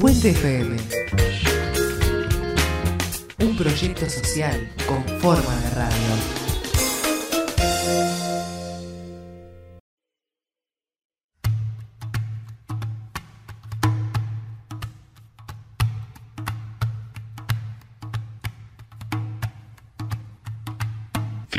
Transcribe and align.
Puente 0.00 0.30
FM. 0.30 0.76
Un 3.40 3.54
proyecto 3.54 4.08
social 4.08 4.66
con 4.88 5.04
forma 5.20 5.54
de 5.60 5.70
radio. 5.74 6.39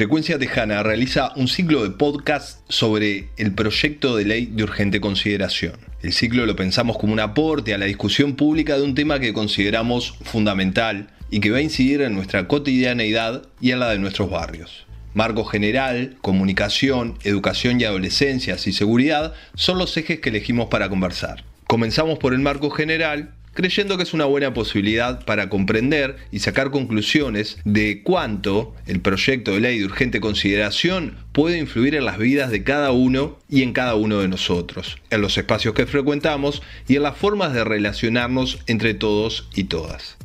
Frecuencia 0.02 0.40
Tejana 0.40 0.82
realiza 0.82 1.32
un 1.36 1.48
ciclo 1.48 1.84
de 1.84 1.92
podcast 1.92 2.62
sobre 2.70 3.30
el 3.38 3.54
proyecto 3.54 4.16
de 4.16 4.26
ley 4.26 4.48
de 4.48 4.64
urgente 4.64 5.00
consideración. 5.00 5.74
El 6.02 6.12
ciclo 6.12 6.48
lo 6.48 6.56
pensamos 6.56 6.98
como 6.98 7.14
un 7.14 7.20
aporte 7.20 7.76
a 7.76 7.78
la 7.78 7.86
discusión 7.86 8.36
pública 8.36 8.78
de 8.78 8.82
un 8.82 8.96
tema 8.96 9.20
que 9.20 9.32
consideramos 9.32 10.18
fundamental 10.24 11.12
y 11.30 11.40
que 11.40 11.52
va 11.52 11.60
a 11.60 11.62
incidir 11.62 12.02
en 12.02 12.16
nuestra 12.16 12.48
cotidianeidad 12.48 13.44
y 13.60 13.70
en 13.70 13.80
la 13.80 13.92
de 13.92 14.00
nuestros 14.00 14.32
barrios. 14.32 14.88
Marco 15.14 15.44
general, 15.46 16.18
comunicación, 16.22 17.20
educación 17.24 17.80
y 17.80 17.84
adolescencias 17.84 18.66
y 18.66 18.74
seguridad 18.74 19.36
son 19.54 19.78
los 19.78 19.96
ejes 19.98 20.20
que 20.20 20.30
elegimos 20.30 20.68
para 20.70 20.90
conversar. 20.90 21.44
Comenzamos 21.68 22.18
por 22.18 22.34
el 22.34 22.40
marco 22.40 22.72
general 22.72 23.36
creyendo 23.54 23.98
que 23.98 24.04
es 24.04 24.14
una 24.14 24.26
buena 24.26 24.54
posibilidad 24.54 25.24
para 25.26 25.50
comprender 25.50 26.18
y 26.32 26.40
sacar 26.40 26.72
conclusiones 26.72 27.58
de 27.66 28.02
cuánto 28.04 28.74
el 28.88 29.02
proyecto 29.02 29.52
de 29.52 29.62
ley 29.62 29.80
de 29.80 29.86
urgente 29.86 30.22
consideración 30.22 31.18
puede 31.32 31.58
influir 31.58 31.96
en 31.96 32.06
las 32.06 32.18
vidas 32.18 32.52
de 32.52 32.64
cada 32.64 32.92
uno 32.92 33.40
y 33.50 33.64
en 33.64 33.74
cada 33.74 33.96
uno 33.96 34.20
de 34.20 34.28
nosotros, 34.28 34.98
en 35.10 35.22
los 35.22 35.38
espacios 35.38 35.74
que 35.74 35.86
frecuentamos 35.86 36.62
y 36.88 36.96
en 36.96 37.04
las 37.04 37.18
formas 37.18 37.54
de 37.54 37.64
relacionarnos 37.64 38.60
entre 38.68 38.94
todos 38.94 39.48
y 39.56 39.66
todas. 39.66 40.18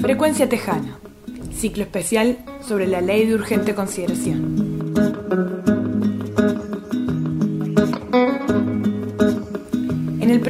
Frecuencia 0.00 0.48
Tejana, 0.48 0.98
ciclo 1.56 1.82
especial 1.82 2.38
sobre 2.66 2.86
la 2.86 3.00
ley 3.00 3.26
de 3.26 3.34
urgente 3.34 3.74
consideración. 3.74 4.73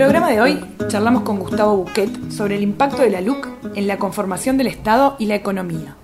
Programa 0.04 0.28
de 0.28 0.38
hoy 0.38 0.60
charlamos 0.88 1.22
con 1.22 1.38
Gustavo 1.38 1.78
Buquet 1.78 2.30
sobre 2.30 2.56
el 2.56 2.62
impacto 2.62 3.00
de 3.00 3.08
la 3.08 3.22
LUC 3.22 3.48
en 3.74 3.86
la 3.86 3.98
conformación 3.98 4.58
del 4.58 4.66
Estado 4.66 5.16
y 5.18 5.24
la 5.24 5.34
economía. 5.34 5.96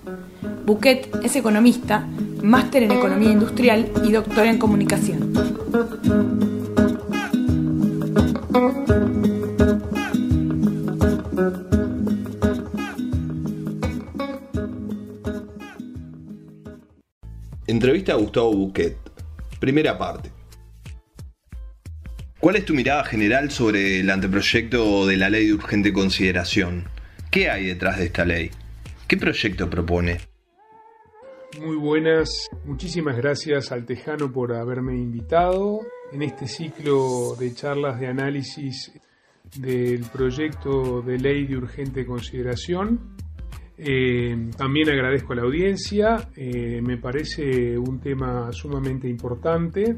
Buquet 0.65 1.19
es 1.23 1.35
economista, 1.35 2.07
máster 2.41 2.81
en 2.81 2.93
economía 2.93 3.29
industrial 3.29 3.91
y 4.03 4.11
doctor 4.11 4.47
en 4.47 4.57
comunicación. 4.57 5.31
Entrevista 17.67 18.13
a 18.13 18.15
Gustavo 18.15 18.51
Buquet. 18.51 18.97
Primera 19.59 19.95
parte. 19.95 20.40
¿Cuál 22.41 22.55
es 22.55 22.65
tu 22.65 22.73
mirada 22.73 23.03
general 23.03 23.51
sobre 23.51 23.99
el 23.99 24.09
anteproyecto 24.09 25.05
de 25.05 25.15
la 25.15 25.29
ley 25.29 25.45
de 25.45 25.53
urgente 25.53 25.93
consideración? 25.93 26.85
¿Qué 27.29 27.51
hay 27.51 27.67
detrás 27.67 27.99
de 27.99 28.05
esta 28.05 28.25
ley? 28.25 28.49
¿Qué 29.07 29.15
proyecto 29.15 29.69
propone? 29.69 30.17
Muy 31.63 31.75
buenas, 31.75 32.49
muchísimas 32.65 33.15
gracias 33.15 33.71
al 33.71 33.85
Tejano 33.85 34.31
por 34.31 34.53
haberme 34.53 34.95
invitado 34.95 35.81
en 36.11 36.23
este 36.23 36.47
ciclo 36.47 37.35
de 37.37 37.53
charlas 37.53 37.99
de 37.99 38.07
análisis 38.07 38.91
del 39.59 40.03
proyecto 40.05 41.03
de 41.03 41.19
ley 41.19 41.45
de 41.45 41.57
urgente 41.57 42.07
consideración. 42.07 43.17
Eh, 43.77 44.49
también 44.57 44.89
agradezco 44.89 45.33
a 45.33 45.35
la 45.35 45.41
audiencia, 45.43 46.27
eh, 46.35 46.81
me 46.81 46.97
parece 46.97 47.77
un 47.77 47.99
tema 47.99 48.51
sumamente 48.51 49.07
importante 49.07 49.95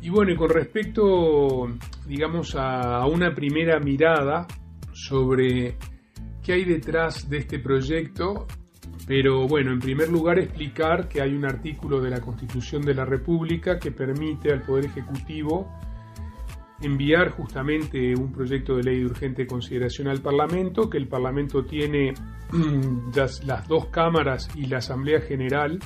y 0.00 0.10
bueno, 0.10 0.32
y 0.32 0.36
con 0.36 0.50
respecto, 0.50 1.68
digamos, 2.06 2.54
a, 2.56 3.04
una 3.06 3.34
primera 3.34 3.80
mirada 3.80 4.46
sobre 4.92 5.76
qué 6.42 6.52
hay 6.52 6.64
detrás 6.64 7.28
de 7.28 7.38
este 7.38 7.58
proyecto, 7.58 8.46
pero 9.06 9.48
bueno, 9.48 9.72
en 9.72 9.80
primer 9.80 10.08
lugar 10.08 10.38
explicar 10.38 11.08
que 11.08 11.20
hay 11.20 11.34
un 11.34 11.44
artículo 11.44 12.00
de 12.00 12.10
la 12.10 12.20
Constitución 12.20 12.82
de 12.82 12.94
la 12.94 13.04
República 13.04 13.78
que 13.78 13.90
permite 13.90 14.52
al 14.52 14.62
Poder 14.62 14.86
Ejecutivo 14.86 15.68
enviar 16.80 17.30
justamente 17.30 18.14
un 18.14 18.30
proyecto 18.30 18.76
de 18.76 18.84
ley 18.84 19.00
de 19.00 19.06
urgente 19.06 19.46
consideración 19.48 20.06
al 20.06 20.20
Parlamento, 20.20 20.88
que 20.88 20.98
el 20.98 21.08
Parlamento 21.08 21.64
tiene 21.64 22.14
las 23.14 23.66
dos 23.66 23.86
cámaras 23.86 24.48
y 24.54 24.66
la 24.66 24.78
Asamblea 24.78 25.20
General 25.20 25.78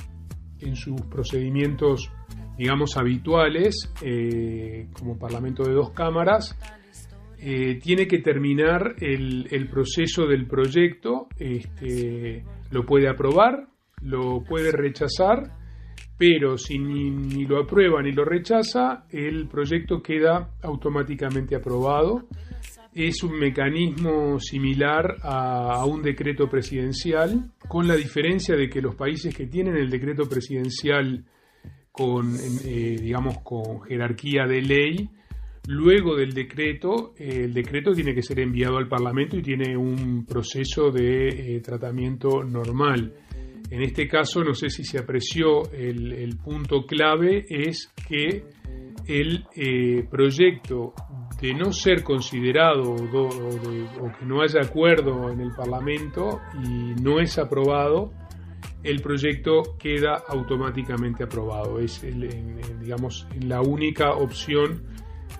en 0.59 0.75
sus 0.75 1.01
procedimientos 1.01 2.11
digamos, 2.57 2.97
habituales, 2.97 3.91
eh, 4.01 4.87
como 4.93 5.17
Parlamento 5.17 5.63
de 5.63 5.73
dos 5.73 5.91
cámaras, 5.91 6.55
eh, 7.39 7.79
tiene 7.81 8.07
que 8.07 8.19
terminar 8.19 8.95
el, 8.99 9.67
proceso 9.69 10.25
del 10.27 10.47
proyecto, 10.47 11.27
este, 11.37 12.43
lo 12.71 12.85
puede 12.85 13.09
aprobar, 13.09 13.67
lo 14.01 14.43
puede 14.43 14.71
rechazar, 14.71 15.51
pero 16.17 16.57
si 16.57 16.77
ni, 16.77 17.45
lo 17.45 17.61
aprueba 17.61 18.01
ni 18.01 18.11
lo 18.11 18.23
rechaza, 18.23 19.05
el 19.09 19.47
proyecto 19.47 20.01
queda 20.01 20.51
automáticamente 20.61 21.55
aprobado. 21.55 22.27
Es 22.93 23.23
un 23.23 23.37
mecanismo 23.39 24.39
similar 24.39 25.17
a, 25.23 25.81
a 25.81 25.85
un 25.85 26.03
decreto 26.03 26.47
presidencial, 26.47 27.51
con 27.67 27.87
la 27.87 27.95
diferencia 27.95 28.55
de 28.55 28.69
que 28.69 28.81
los 28.81 28.95
países 28.95 29.35
que 29.35 29.47
tienen 29.47 29.75
el 29.75 29.89
decreto 29.89 30.29
presidencial 30.29 31.25
con, 31.93 32.35
eh, 32.65 32.97
digamos, 32.99 33.37
con 33.43 33.81
jerarquía 33.83 34.47
de 34.47 34.61
ley. 34.63 35.09
Luego 35.67 36.15
del 36.15 36.33
decreto, 36.33 37.13
eh, 37.15 37.43
el 37.45 37.53
decreto 37.53 37.93
tiene 37.93 38.15
que 38.15 38.23
ser 38.23 38.39
enviado 38.39 38.77
al 38.77 38.89
Parlamento 38.89 39.37
y 39.37 39.43
tiene 39.43 39.77
un 39.77 40.25
proceso 40.25 40.89
de 40.89 41.27
eh, 41.29 41.61
tratamiento 41.61 42.43
normal. 42.43 43.13
En 43.69 43.83
este 43.83 44.07
caso, 44.07 44.43
no 44.43 44.55
sé 44.55 44.69
si 44.69 44.83
se 44.83 44.99
apreció, 44.99 45.71
el, 45.71 46.35
punto 46.43 46.85
clave 46.85 47.45
es 47.47 47.91
que 48.07 48.43
el 49.07 49.45
proyecto 50.09 50.93
de 51.41 51.53
no 51.53 51.71
ser 51.73 52.03
considerado 52.03 52.93
o, 52.93 54.11
que 54.17 54.25
no 54.25 54.41
haya 54.41 54.61
acuerdo 54.61 55.31
en 55.31 55.41
el 55.41 55.51
Parlamento 55.51 56.39
y 56.63 57.01
no 57.01 57.19
es 57.19 57.37
aprobado, 57.37 58.13
el 58.83 59.01
proyecto 59.01 59.77
queda 59.79 60.23
automáticamente 60.27 61.23
aprobado. 61.23 61.79
Es, 61.79 62.01
digamos, 62.79 63.27
la 63.39 63.61
única 63.61 64.11
opción 64.11 64.83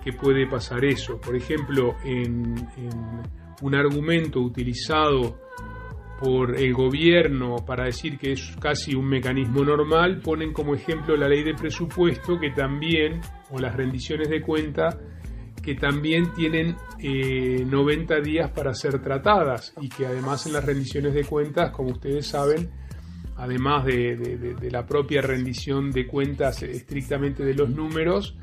que 0.04 0.14
puede 0.14 0.48
pasar 0.48 0.84
eso. 0.86 1.20
Por 1.20 1.36
ejemplo, 1.36 1.96
en, 2.04 2.56
un 3.62 3.76
argumento 3.76 4.40
utilizado 4.40 5.40
por 6.20 6.56
el 6.58 6.74
gobierno 6.74 7.58
para 7.66 7.86
decir 7.86 8.18
que 8.18 8.32
es 8.32 8.56
casi 8.60 8.96
un 8.96 9.08
mecanismo 9.08 9.64
normal, 9.64 10.22
ponen 10.22 10.54
como 10.54 10.74
ejemplo 10.74 11.18
la 11.18 11.28
ley 11.28 11.44
de 11.44 11.54
presupuesto 11.54 12.40
que 12.40 12.52
también, 12.52 13.20
o 13.52 13.60
las 13.60 13.76
rendiciones 13.76 14.30
de 14.30 14.42
cuenta, 14.42 14.98
que 15.62 15.76
también 15.76 16.34
tienen 16.34 16.76
90 17.00 18.16
eh, 18.18 18.22
días 18.22 18.52
para 18.52 18.74
ser 18.74 19.02
tratadas 19.02 19.74
y 19.82 19.90
que 19.90 20.06
además 20.06 20.46
en 20.46 20.54
las 20.54 20.66
rendiciones 20.66 21.14
de 21.14 21.24
cuentas, 21.24 21.72
como 21.72 21.92
ustedes 21.92 22.28
saben, 22.28 22.70
además 23.38 23.86
de, 23.86 24.56
la 24.72 24.86
propia 24.86 25.22
rendición 25.22 25.92
de 25.92 26.08
cuentas 26.08 26.64
estrictamente 26.64 27.44
de 27.44 27.54
los 27.54 27.70
números, 27.70 28.36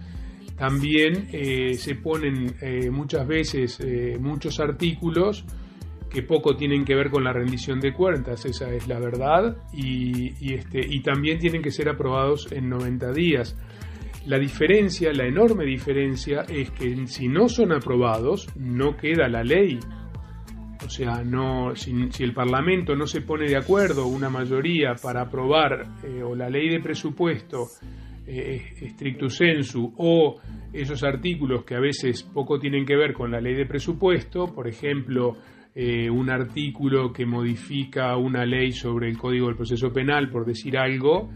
también 0.56 1.28
eh, 1.32 1.74
se 1.74 1.94
ponen 1.94 2.54
eh, 2.60 2.90
muchas 2.90 3.26
veces 3.26 3.80
eh, 3.80 4.18
muchos 4.20 4.60
artículos 4.60 5.44
que 6.10 6.22
poco 6.22 6.56
tienen 6.56 6.84
que 6.84 6.94
ver 6.94 7.08
con 7.08 7.22
la 7.24 7.32
rendición 7.32 7.80
de 7.80 7.92
cuentas, 7.92 8.44
esa 8.44 8.68
es 8.74 8.88
la 8.88 8.98
verdad, 8.98 9.56
y, 9.72 10.54
este, 10.54 10.80
y 10.84 11.00
también 11.02 11.38
tienen 11.38 11.62
que 11.62 11.70
ser 11.70 11.88
aprobados 11.88 12.50
en 12.50 12.68
90 12.68 13.12
días. 13.12 13.56
La 14.26 14.38
diferencia, 14.38 15.12
la 15.12 15.24
enorme 15.24 15.64
diferencia, 15.64 16.42
es 16.48 16.70
que 16.72 17.06
si 17.06 17.28
no 17.28 17.48
son 17.48 17.72
aprobados, 17.72 18.48
no 18.56 18.96
queda 18.96 19.28
la 19.28 19.44
ley. 19.44 19.78
Sea, 20.90 21.22
no, 21.22 21.76
si, 21.76 21.92
el 22.18 22.34
Parlamento 22.34 22.96
no 22.96 23.06
se 23.06 23.20
pone 23.20 23.48
de 23.48 23.56
acuerdo, 23.56 24.08
una 24.08 24.28
mayoría, 24.28 24.94
para 25.00 25.22
aprobar 25.22 25.86
eh, 26.02 26.20
o 26.20 26.34
la 26.34 26.50
ley 26.50 26.68
de 26.68 26.80
presupuesto 26.80 27.68
eh, 28.26 28.60
stricto 28.90 29.28
sensu 29.28 29.94
o 29.98 30.40
esos 30.72 31.04
artículos 31.04 31.64
que 31.64 31.76
a 31.76 31.80
veces 31.80 32.24
poco 32.24 32.58
tienen 32.58 32.84
que 32.84 32.96
ver 32.96 33.12
con 33.12 33.30
la 33.30 33.40
ley 33.40 33.54
de 33.54 33.66
presupuesto, 33.66 34.52
por 34.52 34.66
ejemplo, 34.66 35.36
eh, 35.76 36.10
un 36.10 36.28
artículo 36.28 37.12
que 37.12 37.24
modifica 37.24 38.16
una 38.16 38.44
ley 38.44 38.72
sobre 38.72 39.08
el 39.08 39.16
Código 39.16 39.46
del 39.46 39.56
Proceso 39.56 39.92
Penal, 39.92 40.28
por 40.28 40.44
decir 40.44 40.76
algo, 40.76 41.30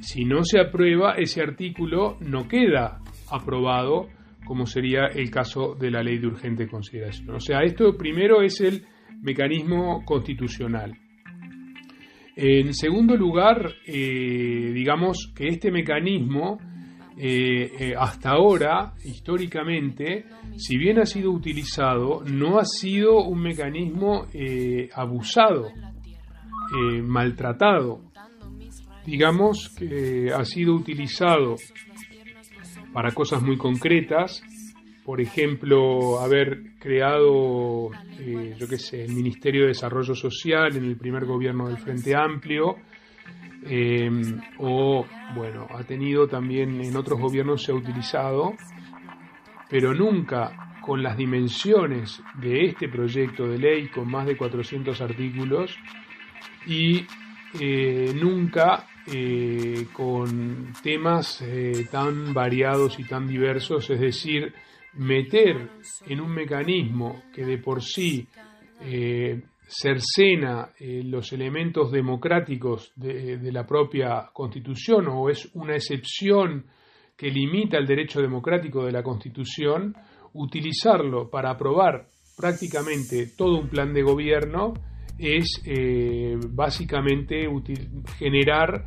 si 0.00 0.26
no 0.26 0.44
se 0.44 0.60
aprueba, 0.60 1.14
ese 1.14 1.40
artículo 1.40 2.18
no 2.20 2.46
queda 2.46 3.00
aprobado, 3.30 4.08
como 4.44 4.66
sería 4.66 5.06
el 5.06 5.30
caso 5.30 5.74
de 5.74 5.90
la 5.90 6.02
ley 6.02 6.18
de 6.18 6.26
urgente 6.26 6.66
consideración. 6.68 7.30
O 7.30 7.40
sea, 7.40 7.62
esto 7.62 7.96
primero 7.96 8.42
es 8.42 8.60
el 8.60 8.84
mecanismo 9.22 10.04
constitucional. 10.04 10.94
En 12.36 12.74
segundo 12.74 13.16
lugar, 13.16 13.74
eh, 13.86 14.72
digamos 14.74 15.32
que 15.34 15.46
este 15.46 15.70
mecanismo, 15.70 16.58
eh, 17.16 17.70
eh, 17.78 17.94
hasta 17.96 18.30
ahora, 18.30 18.92
históricamente, 19.04 20.24
si 20.56 20.76
bien 20.76 20.98
ha 20.98 21.06
sido 21.06 21.30
utilizado, 21.30 22.24
no 22.24 22.58
ha 22.58 22.64
sido 22.64 23.22
un 23.22 23.40
mecanismo 23.40 24.26
abusado, 24.94 25.68
maltratado. 27.04 28.00
Digamos 29.06 29.72
que 29.78 30.32
ha 30.34 30.44
sido 30.44 30.74
utilizado 30.74 31.54
para 32.94 33.10
cosas 33.10 33.42
muy 33.42 33.58
concretas, 33.58 34.40
por 35.04 35.20
ejemplo, 35.20 36.20
haber 36.20 36.78
creado, 36.78 37.90
eh, 38.18 38.54
yo 38.56 38.68
qué 38.68 38.78
sé, 38.78 39.04
el 39.04 39.12
Ministerio 39.12 39.62
de 39.62 39.68
Desarrollo 39.68 40.14
Social 40.14 40.76
en 40.76 40.84
el 40.84 40.96
primer 40.96 41.26
gobierno 41.26 41.68
del 41.68 41.76
Frente 41.76 42.14
Amplio, 42.14 42.76
eh, 43.66 44.08
o, 44.58 45.04
bueno, 45.34 45.66
ha 45.70 45.82
tenido 45.82 46.28
también 46.28 46.80
en 46.80 46.96
otros 46.96 47.20
gobiernos 47.20 47.64
se 47.64 47.72
ha 47.72 47.74
utilizado, 47.74 48.54
pero 49.68 49.92
nunca 49.92 50.78
con 50.80 51.02
las 51.02 51.16
dimensiones 51.16 52.22
de 52.40 52.66
este 52.66 52.88
proyecto 52.88 53.48
de 53.48 53.58
ley 53.58 53.88
con 53.88 54.08
más 54.08 54.26
de 54.26 54.36
400 54.36 55.00
artículos 55.00 55.76
y 56.66 57.06
eh, 57.58 58.12
nunca 58.14 58.86
con 59.92 60.72
temas 60.82 61.44
tan 61.90 62.32
variados 62.32 62.98
y 62.98 63.04
tan 63.04 63.26
diversos, 63.26 63.90
es 63.90 64.00
decir, 64.00 64.52
meter 64.96 65.68
en 66.06 66.20
un 66.20 66.32
mecanismo 66.32 67.22
que 67.34 67.44
de 67.44 67.58
por 67.58 67.82
sí 67.82 68.26
eh, 68.80 69.42
cercena 69.66 70.70
eh, 70.78 71.02
los 71.04 71.32
elementos 71.32 71.90
democráticos 71.90 72.92
de, 72.96 73.38
de, 73.38 73.52
la 73.52 73.66
propia 73.66 74.28
Constitución 74.32 75.08
o 75.08 75.28
es 75.30 75.48
una 75.54 75.74
excepción 75.74 76.66
que 77.16 77.30
limita 77.30 77.78
el 77.78 77.86
derecho 77.86 78.20
democrático 78.20 78.84
de 78.84 78.92
la 78.92 79.02
Constitución, 79.02 79.94
utilizarlo 80.34 81.30
para 81.30 81.50
aprobar 81.50 82.08
prácticamente 82.36 83.28
todo 83.36 83.60
un 83.60 83.68
plan 83.68 83.92
de 83.94 84.02
gobierno 84.02 84.74
es 85.18 85.62
eh, 85.64 86.36
básicamente 86.50 87.46
generar 88.18 88.84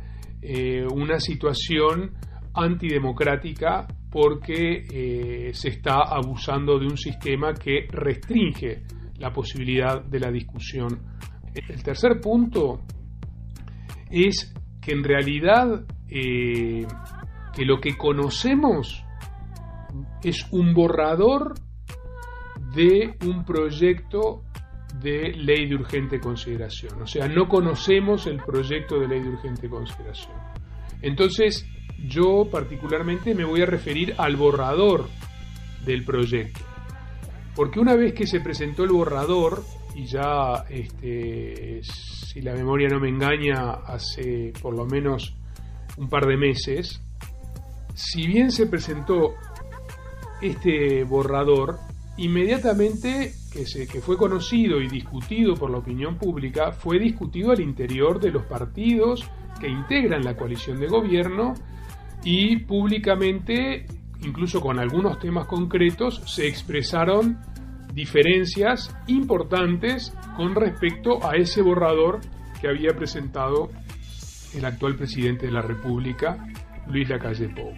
una 0.92 1.18
situación 1.18 2.12
antidemocrática 2.54 3.86
porque 4.10 4.84
eh, 4.90 5.50
se 5.52 5.68
está 5.68 6.00
abusando 6.02 6.78
de 6.78 6.86
un 6.86 6.96
sistema 6.96 7.54
que 7.54 7.86
restringe 7.90 8.82
la 9.18 9.32
posibilidad 9.32 10.02
de 10.02 10.20
la 10.20 10.30
discusión. 10.30 11.02
El 11.54 11.82
tercer 11.82 12.20
punto 12.20 12.82
es 14.10 14.54
que 14.80 14.92
en 14.92 15.04
realidad 15.04 15.84
eh, 16.08 16.86
que 17.54 17.64
lo 17.64 17.80
que 17.80 17.96
conocemos 17.96 19.04
es 20.22 20.46
un 20.52 20.72
borrador 20.72 21.54
de 22.74 23.14
un 23.26 23.44
proyecto 23.44 24.44
de 24.94 25.32
ley 25.32 25.68
de 25.68 25.74
urgente 25.74 26.18
consideración. 26.18 27.02
O 27.02 27.06
sea, 27.06 27.28
no 27.28 27.48
conocemos 27.48 28.26
el 28.26 28.38
proyecto 28.38 28.98
de 28.98 29.08
ley 29.08 29.20
de 29.20 29.28
urgente 29.28 29.68
consideración. 29.68 30.36
Entonces, 31.02 31.66
yo 32.06 32.48
particularmente 32.50 33.34
me 33.34 33.44
voy 33.44 33.62
a 33.62 33.66
referir 33.66 34.14
al 34.18 34.36
borrador 34.36 35.08
del 35.84 36.04
proyecto. 36.04 36.60
Porque 37.54 37.80
una 37.80 37.94
vez 37.94 38.14
que 38.14 38.26
se 38.26 38.40
presentó 38.40 38.84
el 38.84 38.90
borrador, 38.90 39.64
y 39.94 40.06
ya, 40.06 40.64
este, 40.68 41.80
si 41.82 42.40
la 42.40 42.54
memoria 42.54 42.88
no 42.88 43.00
me 43.00 43.08
engaña, 43.08 43.70
hace 43.86 44.52
por 44.60 44.76
lo 44.76 44.86
menos 44.86 45.34
un 45.96 46.08
par 46.08 46.26
de 46.26 46.36
meses, 46.36 47.02
si 47.94 48.28
bien 48.28 48.52
se 48.52 48.66
presentó 48.66 49.34
este 50.40 51.02
borrador, 51.02 51.78
inmediatamente 52.16 53.32
que, 53.52 53.66
se, 53.66 53.86
que 53.86 54.00
fue 54.00 54.16
conocido 54.16 54.80
y 54.80 54.88
discutido 54.88 55.54
por 55.54 55.70
la 55.70 55.78
opinión 55.78 56.16
pública, 56.16 56.72
fue 56.72 56.98
discutido 56.98 57.52
al 57.52 57.60
interior 57.60 58.20
de 58.20 58.30
los 58.30 58.44
partidos 58.44 59.28
que 59.60 59.68
integran 59.68 60.24
la 60.24 60.36
coalición 60.36 60.78
de 60.78 60.86
gobierno 60.86 61.54
y 62.24 62.58
públicamente, 62.58 63.86
incluso 64.22 64.60
con 64.60 64.78
algunos 64.78 65.18
temas 65.18 65.46
concretos, 65.46 66.22
se 66.26 66.46
expresaron 66.46 67.38
diferencias 67.94 68.94
importantes 69.06 70.12
con 70.36 70.54
respecto 70.54 71.26
a 71.26 71.36
ese 71.36 71.62
borrador 71.62 72.20
que 72.60 72.68
había 72.68 72.90
presentado 72.94 73.70
el 74.54 74.64
actual 74.64 74.96
presidente 74.96 75.46
de 75.46 75.52
la 75.52 75.62
República, 75.62 76.46
Luis 76.88 77.08
Lacalle 77.08 77.48
Pou. 77.48 77.72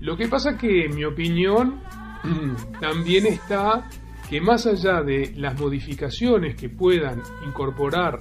Lo 0.00 0.16
que 0.16 0.28
pasa 0.28 0.56
que, 0.56 0.86
en 0.86 0.94
mi 0.94 1.04
opinión, 1.04 1.80
también 2.80 3.26
está 3.26 3.88
que 4.30 4.40
más 4.40 4.64
allá 4.64 5.02
de 5.02 5.32
las 5.34 5.58
modificaciones 5.58 6.54
que 6.54 6.68
puedan 6.68 7.20
incorporar 7.44 8.20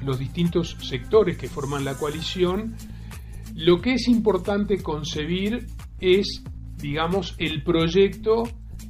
los 0.00 0.16
distintos 0.16 0.76
sectores 0.80 1.36
que 1.36 1.48
forman 1.48 1.84
la 1.84 1.94
coalición, 1.94 2.76
lo 3.56 3.80
que 3.80 3.94
es 3.94 4.06
importante 4.06 4.80
concebir 4.80 5.66
es, 5.98 6.44
digamos, 6.76 7.34
el 7.38 7.64
proyecto 7.64 8.44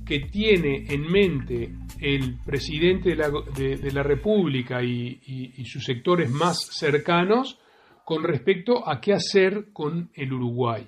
que 0.04 0.20
tiene 0.20 0.84
en 0.90 1.10
mente 1.10 1.74
el 1.98 2.38
presidente 2.44 3.16
de 3.16 3.90
la, 3.90 4.02
República 4.02 4.82
y, 4.82 5.64
sus 5.64 5.82
sectores 5.82 6.28
más 6.30 6.58
cercanos 6.72 7.58
con 8.04 8.22
respecto 8.22 8.86
a 8.86 9.00
qué 9.00 9.14
hacer 9.14 9.72
con 9.72 10.10
el 10.12 10.34
Uruguay. 10.34 10.86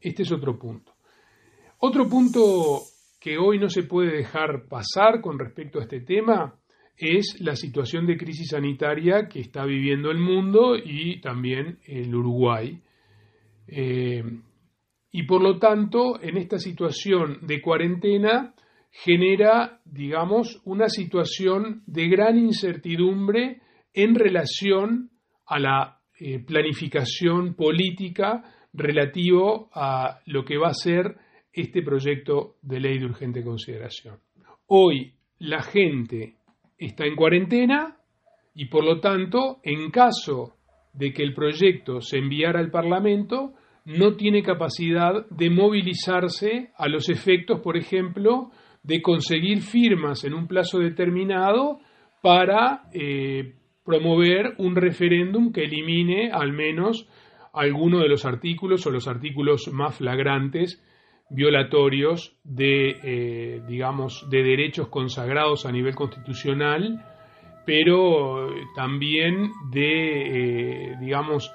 Este 0.00 0.24
es 0.24 0.32
otro 0.32 0.58
punto. 0.58 0.92
Otro 1.78 2.08
punto 2.08 2.82
que 3.20 3.36
hoy 3.36 3.58
no 3.58 3.68
se 3.68 3.82
puede 3.82 4.16
dejar 4.16 4.66
pasar 4.68 5.20
con 5.20 5.38
respecto 5.38 5.78
a 5.78 5.82
este 5.82 6.00
tema 6.00 6.54
es 6.96 7.36
la 7.40 7.54
situación 7.54 8.06
de 8.06 8.16
crisis 8.16 8.48
sanitaria 8.48 9.28
que 9.28 9.40
está 9.40 9.64
viviendo 9.64 10.10
el 10.10 10.18
mundo 10.18 10.76
y 10.76 11.20
también 11.20 11.78
el 11.86 12.14
Uruguay. 12.14 12.78
Eh, 13.66 14.22
y 15.12 15.22
por 15.24 15.42
lo 15.42 15.58
tanto, 15.58 16.20
en 16.20 16.36
esta 16.36 16.58
situación 16.58 17.38
de 17.42 17.60
cuarentena 17.60 18.54
genera, 18.90 19.80
digamos, 19.84 20.60
una 20.64 20.88
situación 20.88 21.82
de 21.86 22.08
gran 22.08 22.38
incertidumbre 22.38 23.60
en 23.94 24.14
relación 24.14 25.10
a 25.46 25.58
la 25.58 26.00
eh, 26.18 26.38
planificación 26.40 27.54
política 27.54 28.44
relativo 28.72 29.70
a 29.74 30.20
lo 30.26 30.44
que 30.44 30.58
va 30.58 30.68
a 30.68 30.74
ser 30.74 31.16
este 31.52 31.82
proyecto 31.82 32.56
de 32.62 32.80
ley 32.80 32.98
de 32.98 33.06
urgente 33.06 33.42
consideración. 33.42 34.18
Hoy 34.66 35.14
la 35.38 35.62
gente 35.62 36.36
está 36.78 37.04
en 37.04 37.16
cuarentena 37.16 37.96
y 38.54 38.66
por 38.66 38.84
lo 38.84 39.00
tanto, 39.00 39.58
en 39.62 39.90
caso 39.90 40.54
de 40.92 41.12
que 41.12 41.22
el 41.22 41.34
proyecto 41.34 42.00
se 42.00 42.18
enviara 42.18 42.60
al 42.60 42.70
Parlamento, 42.70 43.54
no 43.84 44.16
tiene 44.16 44.42
capacidad 44.42 45.26
de 45.30 45.50
movilizarse 45.50 46.70
a 46.76 46.88
los 46.88 47.08
efectos, 47.08 47.60
por 47.60 47.76
ejemplo, 47.76 48.50
de 48.82 49.02
conseguir 49.02 49.62
firmas 49.62 50.24
en 50.24 50.34
un 50.34 50.46
plazo 50.46 50.78
determinado 50.78 51.78
para 52.22 52.82
eh, 52.92 53.54
promover 53.84 54.54
un 54.58 54.76
referéndum 54.76 55.52
que 55.52 55.64
elimine 55.64 56.30
al 56.30 56.52
menos 56.52 57.08
alguno 57.52 57.98
de 58.00 58.08
los 58.08 58.24
artículos 58.24 58.86
o 58.86 58.90
los 58.90 59.08
artículos 59.08 59.68
más 59.72 59.96
flagrantes 59.96 60.82
violatorios 61.30 62.36
de, 62.42 62.90
eh, 63.02 63.62
digamos, 63.66 64.28
de 64.28 64.42
derechos 64.42 64.88
consagrados 64.88 65.64
a 65.64 65.72
nivel 65.72 65.94
constitucional, 65.94 67.04
pero 67.64 68.48
también 68.74 69.50
de, 69.70 70.90
eh, 70.90 70.96
digamos, 71.00 71.50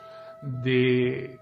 de, 0.63 1.37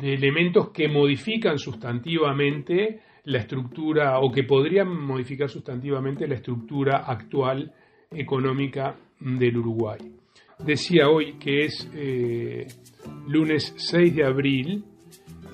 elementos 0.00 0.70
que 0.70 0.88
modifican 0.88 1.58
sustantivamente 1.58 3.00
la 3.24 3.38
estructura 3.38 4.18
o 4.20 4.30
que 4.30 4.44
podrían 4.44 4.88
modificar 4.88 5.48
sustantivamente 5.48 6.26
la 6.26 6.34
estructura 6.34 7.04
actual 7.06 7.72
económica 8.10 8.96
del 9.20 9.56
Uruguay. 9.56 9.98
Decía 10.58 11.08
hoy 11.08 11.34
que 11.38 11.64
es 11.64 11.90
eh, 11.94 12.66
lunes 13.26 13.74
6 13.76 14.14
de 14.14 14.24
abril 14.24 14.84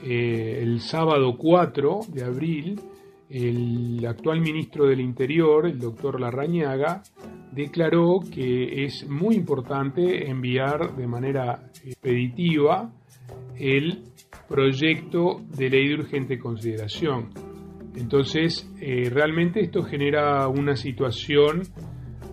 eh, 0.03 0.61
el 0.63 0.81
sábado 0.81 1.37
4 1.37 2.01
de 2.13 2.25
abril, 2.25 2.81
el 3.29 4.05
actual 4.07 4.41
ministro 4.41 4.87
del 4.87 5.01
Interior, 5.01 5.67
el 5.67 5.79
doctor 5.79 6.21
Larrañaga, 6.21 7.03
declaró 7.53 8.21
que 8.33 8.85
es 8.85 9.09
muy 9.09 9.37
importante 9.37 10.29
enviar 10.29 10.97
de 10.97 11.07
manera 11.07 11.71
expeditiva 11.85 12.93
el 13.57 14.05
proyecto 14.49 15.41
de 15.57 15.71
ley 15.71 15.89
de 15.89 15.95
urgente 15.95 16.39
consideración. 16.39 17.31
Entonces, 17.97 18.69
eh, 18.81 19.11
realmente 19.11 19.61
esto 19.61 19.83
genera 19.83 20.49
una 20.49 20.77
situación 20.77 21.63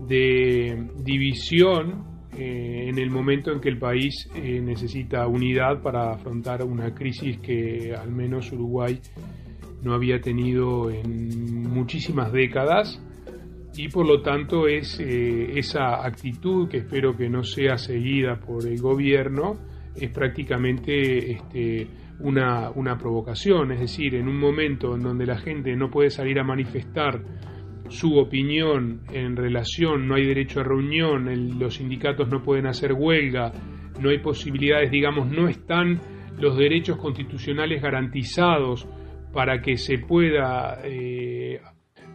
de 0.08 0.90
división 1.04 2.17
eh, 2.38 2.90
en 2.90 3.00
el 3.00 3.10
momento 3.10 3.52
en 3.52 3.60
que 3.60 3.70
el 3.70 3.78
país 3.78 4.30
eh, 4.36 4.62
necesita 4.62 5.28
unidad 5.28 5.82
para 5.82 6.12
afrontar 6.12 6.64
una 6.64 6.94
crisis 6.94 7.40
que 7.40 7.94
al 7.94 8.12
menos 8.12 8.52
Uruguay 8.52 9.00
no 9.84 9.94
había 9.94 10.20
tenido 10.20 10.90
en 10.90 11.64
muchísimas 11.70 12.32
décadas 12.32 13.02
y 13.76 13.90
por 13.90 14.08
lo 14.08 14.22
tanto 14.22 14.68
es 14.68 15.00
esa 15.00 16.04
actitud 16.04 16.68
que 16.68 16.78
espero 16.78 17.16
que 17.16 17.30
no 17.30 17.44
sea 17.44 17.78
seguida 17.78 18.40
por 18.40 18.66
el 18.66 18.82
gobierno 18.82 19.60
es 20.00 20.12
prácticamente 20.12 21.32
este, 21.32 21.88
una, 22.20 22.70
una 22.72 22.98
provocación, 22.98 23.72
es 23.72 23.80
decir, 23.80 24.16
en 24.16 24.28
un 24.28 24.40
momento 24.40 24.96
en 24.96 25.04
donde 25.04 25.26
la 25.26 25.38
gente 25.38 25.76
no 25.76 25.90
puede 25.90 26.10
salir 26.10 26.40
a 26.40 26.44
manifestar 26.44 27.22
su 27.90 28.18
opinión 28.18 29.02
en 29.12 29.36
relación, 29.36 30.08
no 30.08 30.16
hay 30.16 30.26
derecho 30.26 30.60
a 30.60 30.64
reunión, 30.64 31.60
los 31.60 31.76
sindicatos 31.76 32.28
no 32.30 32.44
pueden 32.44 32.68
hacer 32.68 32.94
huelga, 32.94 33.52
no 34.02 34.10
hay 34.10 34.20
posibilidades, 34.20 34.92
digamos, 34.92 35.30
no 35.30 35.48
están 35.48 36.00
los 36.40 36.58
derechos 36.58 36.98
constitucionales 36.98 37.82
garantizados 37.82 38.88
para 39.34 39.62
que 39.62 39.78
se 39.78 40.00
pueda 40.00 40.80
eh, 40.84 41.62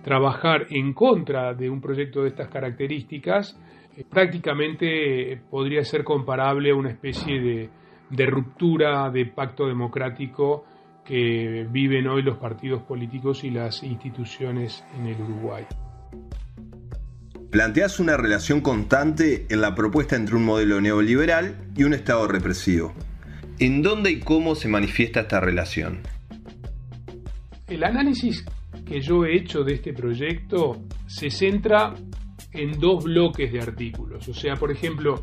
trabajar 0.02 0.66
en 0.70 0.92
contra 0.92 1.54
de 1.54 1.68
un 1.68 1.80
proyecto 1.80 2.22
de 2.22 2.28
estas 2.28 2.48
características, 2.48 3.58
eh, 3.96 4.04
prácticamente 4.08 5.40
podría 5.50 5.82
ser 5.84 6.04
comparable 6.04 6.70
a 6.70 6.76
una 6.76 6.90
especie 6.90 7.70
de 8.10 8.26
ruptura 8.26 9.10
de 9.10 9.26
pacto 9.26 9.66
democrático 9.66 10.64
que 11.04 11.66
viven 11.70 12.06
hoy 12.06 12.22
los 12.22 12.38
partidos 12.38 12.82
políticos 12.82 13.44
y 13.44 13.50
las 13.50 13.82
instituciones 13.82 14.84
en 14.98 15.06
el 15.06 15.20
Uruguay. 15.20 15.64
Planteas 17.50 18.00
una 18.00 18.16
relación 18.16 18.60
constante 18.60 19.46
en 19.50 19.60
la 19.60 19.74
propuesta 19.74 20.16
entre 20.16 20.36
un 20.36 20.44
modelo 20.44 20.80
neoliberal 20.80 21.56
y 21.76 21.82
un 21.82 21.92
Estado 21.92 22.26
represivo. 22.26 22.94
¿En 23.58 23.82
dónde 23.82 24.10
y 24.10 24.20
cómo 24.20 24.54
se 24.54 24.68
manifiesta 24.68 25.20
esta 25.20 25.38
relación? 25.38 26.00
El 27.66 27.84
análisis 27.84 28.44
que 28.86 29.00
yo 29.00 29.24
he 29.24 29.36
hecho 29.36 29.64
de 29.64 29.74
este 29.74 29.92
proyecto 29.92 30.82
se 31.06 31.30
centra 31.30 31.94
en 32.52 32.78
dos 32.80 33.04
bloques 33.04 33.52
de 33.52 33.60
artículos. 33.60 34.28
O 34.28 34.34
sea, 34.34 34.56
por 34.56 34.70
ejemplo, 34.70 35.22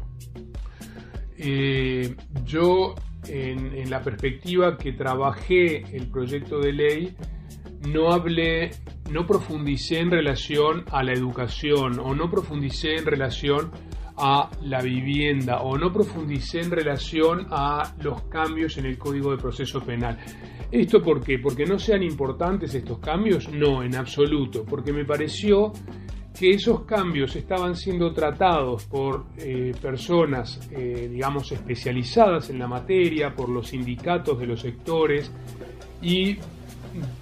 eh, 1.38 2.15
yo, 2.45 2.95
en, 3.29 3.89
la 3.89 4.01
perspectiva 4.01 4.77
que 4.77 4.93
trabajé 4.93 5.83
el 5.95 6.07
proyecto 6.07 6.59
de 6.59 6.74
ley, 6.74 7.15
no 7.88 8.12
hablé, 8.12 8.71
no 9.12 9.25
profundicé 9.25 10.00
en 10.00 10.12
relación 10.12 10.83
a 10.91 11.03
la 11.03 11.13
educación 11.13 12.00
o 12.00 12.13
no 12.13 12.29
profundicé 12.29 12.95
en 12.95 13.05
relación 13.05 13.71
a 14.17 14.50
la 14.63 14.81
vivienda 14.81 15.62
o 15.62 15.77
no 15.77 15.93
profundicé 15.93 16.59
en 16.59 16.71
relación 16.71 17.48
a 17.51 17.95
los 18.01 18.24
cambios 18.24 18.77
en 18.77 18.86
el 18.86 18.98
Código 18.98 19.31
de 19.31 19.38
Proceso 19.38 19.81
Penal. 19.81 20.19
¿Esto 20.71 21.01
por 21.01 21.24
qué? 21.24 21.39
¿Porque 21.39 21.65
no 21.65 21.79
sean 21.79 22.03
importantes 22.03 22.75
estos 22.75 23.00
cambios? 23.00 23.50
No, 23.50 23.81
en 23.81 23.95
absoluto, 23.95 24.65
porque 24.65 24.91
me 24.91 25.05
pareció 25.05 25.71
que 26.39 26.51
esos 26.51 26.86
cambios 26.86 27.36
estaban 27.36 27.75
siendo 27.75 28.13
tratados 28.13 28.86
por 28.86 29.25
eh, 29.38 29.74
personas, 29.81 30.69
eh, 30.72 31.10
digamos, 31.12 31.51
especializadas 31.51 32.50
en 32.50 32.60
la 32.60 32.67
materia, 32.67 33.36
por 33.36 33.50
los 33.50 33.67
sindicatos 33.67 34.39
de 34.39 34.48
los 34.48 34.62
sectores 34.62 35.29
y 36.01 36.38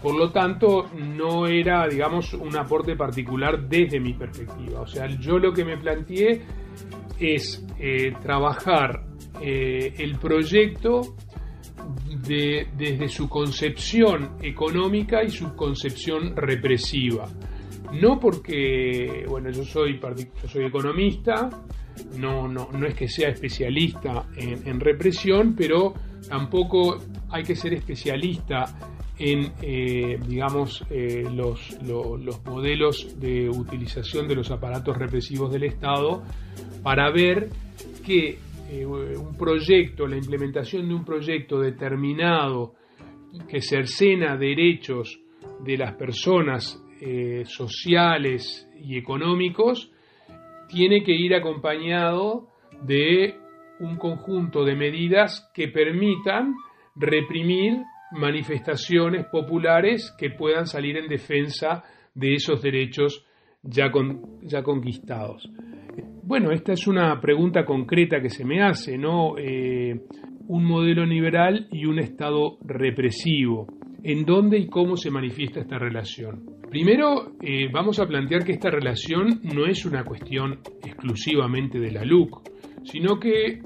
por 0.04 0.16
lo 0.16 0.32
tanto 0.32 0.92
no 0.94 1.48
era, 1.48 1.88
digamos, 1.88 2.36
un 2.36 2.56
aporte 2.56 2.96
particular 2.96 3.68
desde 3.68 4.00
mi 4.00 4.14
perspectiva. 4.14 4.82
O 4.82 4.88
sea, 4.88 5.08
yo 5.08 5.40
lo 5.40 5.52
que 5.52 5.66
me 5.66 5.78
planteé 5.78 6.44
es 7.20 7.66
eh, 7.80 8.14
trabajar 8.22 9.04
el 9.40 10.18
proyecto 10.18 11.16
desde 12.28 13.08
su 13.08 13.30
concepción 13.30 14.38
económica 14.42 15.24
y 15.24 15.30
su 15.30 15.56
concepción 15.56 16.36
represiva. 16.36 17.28
No 17.94 18.20
porque, 18.20 19.26
bueno, 19.28 19.50
yo 19.50 19.64
soy, 19.64 20.00
yo 20.00 20.48
soy 20.48 20.66
economista, 20.66 21.50
no, 22.18 22.48
no, 22.48 22.70
no 22.72 22.86
es 22.86 22.94
que 22.96 23.08
sea 23.08 23.30
especialista 23.30 24.28
en, 24.36 24.80
represión, 24.80 25.56
pero 25.56 25.94
tampoco 26.28 26.98
hay 27.30 27.44
que 27.44 27.56
ser 27.56 27.74
especialista 27.74 28.66
en, 29.18 29.52
eh, 29.62 30.20
digamos, 30.28 30.86
eh, 30.90 31.24
los, 31.34 31.82
los, 31.82 32.46
modelos 32.46 33.20
de 33.20 33.50
utilización 33.50 34.28
de 34.28 34.36
los 34.36 34.52
aparatos 34.52 34.96
represivos 34.96 35.52
del 35.52 35.64
Estado 35.64 36.24
para 36.84 37.10
ver 37.12 37.50
que 38.06 38.38
eh, 38.70 38.86
un 38.86 39.36
proyecto, 39.36 40.06
la 40.06 40.18
implementación 40.18 40.88
de 40.88 40.94
un 40.94 41.04
proyecto 41.04 41.60
determinado 41.60 42.74
que 43.48 43.62
cercena 43.62 44.38
derechos 44.38 45.20
de 45.64 45.78
las 45.78 45.94
personas 45.96 46.84
eh, 47.02 47.44
sociales 47.46 48.70
y 48.80 48.98
económicos, 48.98 49.92
tiene 50.68 51.04
que 51.04 51.14
ir 51.14 51.34
acompañado 51.34 52.48
de 52.84 53.36
un 53.80 53.98
conjunto 53.98 54.64
de 54.66 54.76
medidas 54.76 55.50
que 55.54 55.68
permitan 55.68 56.56
reprimir 56.96 57.78
manifestaciones 58.12 59.26
populares 59.28 60.14
que 60.18 60.30
puedan 60.30 60.66
salir 60.66 60.98
en 60.98 61.08
defensa 61.08 61.84
de 62.14 62.34
esos 62.34 62.62
derechos 62.62 63.26
ya, 63.62 63.92
ya 64.42 64.64
conquistados. 64.64 65.50
Bueno, 66.24 66.52
esta 66.52 66.74
es 66.74 66.88
una 66.88 67.20
pregunta 67.22 67.66
concreta 67.66 68.22
que 68.22 68.30
se 68.30 68.44
me 68.44 68.62
hace, 68.62 68.98
¿no? 68.98 69.38
Eh, 69.38 70.02
un 70.48 70.66
modelo 70.66 71.06
liberal 71.06 71.68
y 71.72 71.86
un 71.86 72.00
Estado 72.00 72.58
represivo. 72.66 73.68
¿En 74.08 74.24
dónde 74.24 74.58
y 74.58 74.68
cómo 74.68 74.96
se 74.96 75.12
manifiesta 75.12 75.60
esta 75.60 75.78
relación? 75.78 76.62
Primero, 76.70 77.34
eh, 77.42 77.68
vamos 77.70 78.00
a 78.00 78.08
plantear 78.08 78.46
que 78.46 78.54
esta 78.54 78.70
relación 78.70 79.42
no 79.44 79.66
es 79.66 79.84
una 79.84 80.06
cuestión 80.06 80.62
exclusivamente 80.82 81.78
de 81.78 81.92
la 81.92 82.06
LUC, 82.06 82.40
sino 82.86 83.20
que 83.20 83.60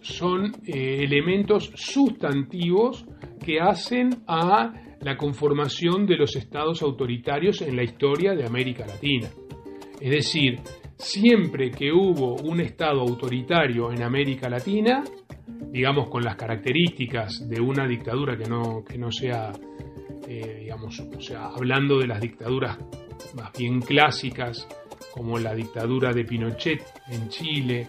son 0.00 0.50
eh, 0.66 1.00
elementos 1.04 1.72
sustantivos 1.74 3.04
que 3.44 3.60
hacen 3.60 4.08
a 4.26 4.72
la 5.02 5.18
conformación 5.18 6.06
de 6.06 6.16
los 6.16 6.36
estados 6.36 6.80
autoritarios 6.80 7.60
en 7.60 7.76
la 7.76 7.82
historia 7.82 8.34
de 8.34 8.46
América 8.46 8.86
Latina. 8.86 9.28
Es 10.00 10.10
decir, 10.10 10.58
siempre 10.96 11.70
que 11.70 11.92
hubo 11.92 12.36
un 12.36 12.62
estado 12.62 13.02
autoritario 13.02 13.92
en 13.92 14.02
América 14.02 14.48
Latina, 14.48 15.04
digamos 15.70 16.08
con 16.08 16.22
las 16.22 16.36
características 16.36 17.48
de 17.48 17.60
una 17.60 17.86
dictadura 17.86 18.36
que 18.36 18.48
no, 18.48 18.84
que 18.84 18.98
no 18.98 19.10
sea 19.10 19.52
eh, 20.28 20.60
digamos, 20.62 20.98
o 21.00 21.20
sea, 21.20 21.46
hablando 21.48 21.98
de 21.98 22.06
las 22.06 22.20
dictaduras 22.20 22.78
más 23.34 23.52
bien 23.52 23.80
clásicas, 23.80 24.66
como 25.12 25.38
la 25.38 25.54
dictadura 25.54 26.12
de 26.12 26.24
Pinochet 26.24 26.82
en 27.08 27.28
Chile, 27.28 27.88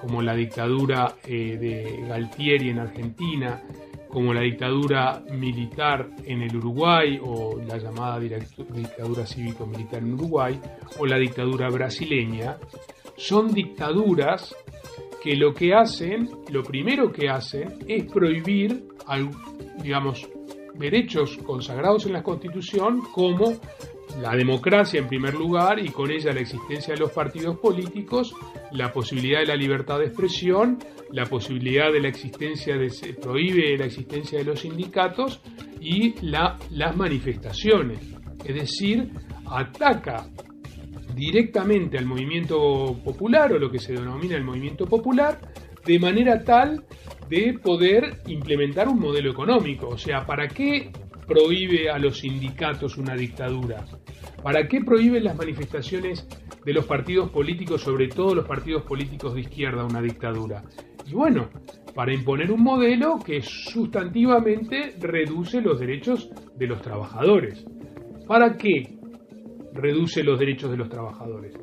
como 0.00 0.22
la 0.22 0.34
dictadura 0.34 1.16
eh, 1.24 1.58
de 1.58 2.06
Galtieri 2.08 2.70
en 2.70 2.78
Argentina, 2.78 3.62
como 4.08 4.32
la 4.32 4.42
dictadura 4.42 5.22
militar 5.32 6.08
en 6.24 6.42
el 6.42 6.56
Uruguay 6.56 7.18
o 7.22 7.60
la 7.66 7.78
llamada 7.78 8.18
dictadura 8.18 9.26
cívico-militar 9.26 10.02
en 10.02 10.14
Uruguay 10.14 10.60
o 10.98 11.06
la 11.06 11.18
dictadura 11.18 11.68
brasileña, 11.68 12.56
son 13.16 13.52
dictaduras 13.52 14.54
que 15.22 15.36
lo 15.36 15.54
que 15.54 15.72
hacen, 15.72 16.28
lo 16.50 16.62
primero 16.62 17.12
que 17.12 17.28
hacen 17.28 17.78
es 17.86 18.10
prohibir, 18.10 18.88
digamos, 19.80 20.28
derechos 20.74 21.38
consagrados 21.44 22.06
en 22.06 22.14
la 22.14 22.22
Constitución 22.22 23.02
como 23.12 23.60
la 24.20 24.34
democracia 24.34 25.00
en 25.00 25.06
primer 25.06 25.34
lugar 25.34 25.78
y 25.78 25.90
con 25.90 26.10
ella 26.10 26.32
la 26.32 26.40
existencia 26.40 26.94
de 26.94 27.00
los 27.00 27.12
partidos 27.12 27.56
políticos, 27.58 28.34
la 28.72 28.92
posibilidad 28.92 29.40
de 29.40 29.46
la 29.46 29.56
libertad 29.56 30.00
de 30.00 30.06
expresión, 30.06 30.78
la 31.10 31.24
posibilidad 31.26 31.92
de 31.92 32.00
la 32.00 32.08
existencia 32.08 32.76
de 32.76 32.90
se 32.90 33.14
prohíbe 33.14 33.76
la 33.76 33.86
existencia 33.86 34.38
de 34.38 34.44
los 34.44 34.60
sindicatos 34.60 35.40
y 35.80 36.14
la, 36.20 36.58
las 36.70 36.96
manifestaciones, 36.96 38.00
es 38.44 38.54
decir, 38.54 39.10
ataca 39.46 40.26
directamente 41.14 41.98
al 41.98 42.06
movimiento 42.06 42.96
popular 43.04 43.52
o 43.52 43.58
lo 43.58 43.70
que 43.70 43.78
se 43.78 43.92
denomina 43.92 44.36
el 44.36 44.44
movimiento 44.44 44.86
popular 44.86 45.38
de 45.84 45.98
manera 45.98 46.42
tal 46.44 46.84
de 47.28 47.58
poder 47.62 48.22
implementar 48.26 48.88
un 48.88 48.98
modelo 48.98 49.30
económico. 49.30 49.88
O 49.88 49.98
sea, 49.98 50.24
¿para 50.26 50.48
qué 50.48 50.90
prohíbe 51.26 51.90
a 51.90 51.98
los 51.98 52.18
sindicatos 52.20 52.98
una 52.98 53.14
dictadura? 53.14 53.84
¿Para 54.42 54.66
qué 54.68 54.80
prohíbe 54.80 55.20
las 55.20 55.36
manifestaciones 55.36 56.26
de 56.64 56.72
los 56.72 56.84
partidos 56.84 57.30
políticos, 57.30 57.82
sobre 57.82 58.08
todo 58.08 58.34
los 58.34 58.46
partidos 58.46 58.82
políticos 58.82 59.34
de 59.34 59.40
izquierda, 59.40 59.84
una 59.84 60.02
dictadura? 60.02 60.64
Y 61.06 61.14
bueno, 61.14 61.48
para 61.94 62.12
imponer 62.12 62.50
un 62.50 62.62
modelo 62.62 63.18
que 63.18 63.42
sustantivamente 63.42 64.94
reduce 65.00 65.60
los 65.60 65.78
derechos 65.78 66.30
de 66.56 66.66
los 66.66 66.80
trabajadores. 66.80 67.64
¿Para 68.26 68.56
qué 68.56 68.98
reduce 69.72 70.22
los 70.22 70.38
derechos 70.38 70.70
de 70.70 70.76
los 70.76 70.88
trabajadores? 70.88 71.58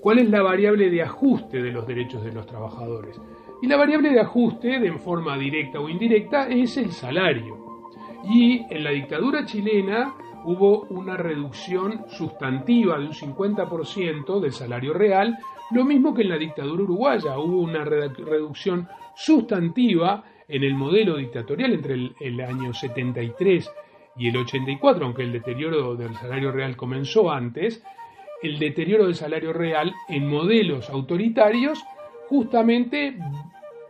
¿Cuál 0.00 0.18
es 0.18 0.30
la 0.30 0.42
variable 0.42 0.90
de 0.90 1.02
ajuste 1.02 1.62
de 1.62 1.70
los 1.70 1.86
derechos 1.86 2.24
de 2.24 2.32
los 2.32 2.46
trabajadores? 2.46 3.20
Y 3.62 3.68
la 3.68 3.76
variable 3.76 4.10
de 4.10 4.20
ajuste, 4.20 4.80
de 4.80 4.92
forma 4.98 5.38
directa 5.38 5.78
o 5.78 5.88
indirecta, 5.88 6.48
es 6.48 6.76
el 6.76 6.90
salario. 6.90 7.56
Y 8.24 8.60
en 8.68 8.82
la 8.82 8.90
dictadura 8.90 9.44
chilena 9.44 10.14
hubo 10.44 10.82
una 10.90 11.16
reducción 11.16 12.04
sustantiva 12.08 12.98
de 12.98 13.06
un 13.06 13.12
50% 13.12 14.40
del 14.40 14.52
salario 14.52 14.92
real, 14.92 15.38
lo 15.70 15.84
mismo 15.84 16.12
que 16.12 16.22
en 16.22 16.30
la 16.30 16.38
dictadura 16.38 16.82
uruguaya 16.82 17.38
hubo 17.38 17.60
una 17.60 17.84
reducción 17.84 18.88
sustantiva 19.14 20.24
en 20.48 20.64
el 20.64 20.74
modelo 20.74 21.16
dictatorial 21.16 21.72
entre 21.74 21.94
el, 22.20 22.40
año 22.40 22.74
73 22.74 23.70
y 24.16 24.28
el 24.28 24.36
84, 24.36 25.04
aunque 25.04 25.22
el 25.22 25.32
deterioro 25.32 25.96
del 25.96 26.14
salario 26.16 26.52
real 26.52 26.76
comenzó 26.76 27.30
antes, 27.30 27.82
el 28.42 28.58
deterioro 28.58 29.06
del 29.06 29.14
salario 29.14 29.52
real 29.52 29.92
en 30.08 30.28
modelos 30.28 30.90
autoritarios 30.90 31.82
justamente 32.28 33.16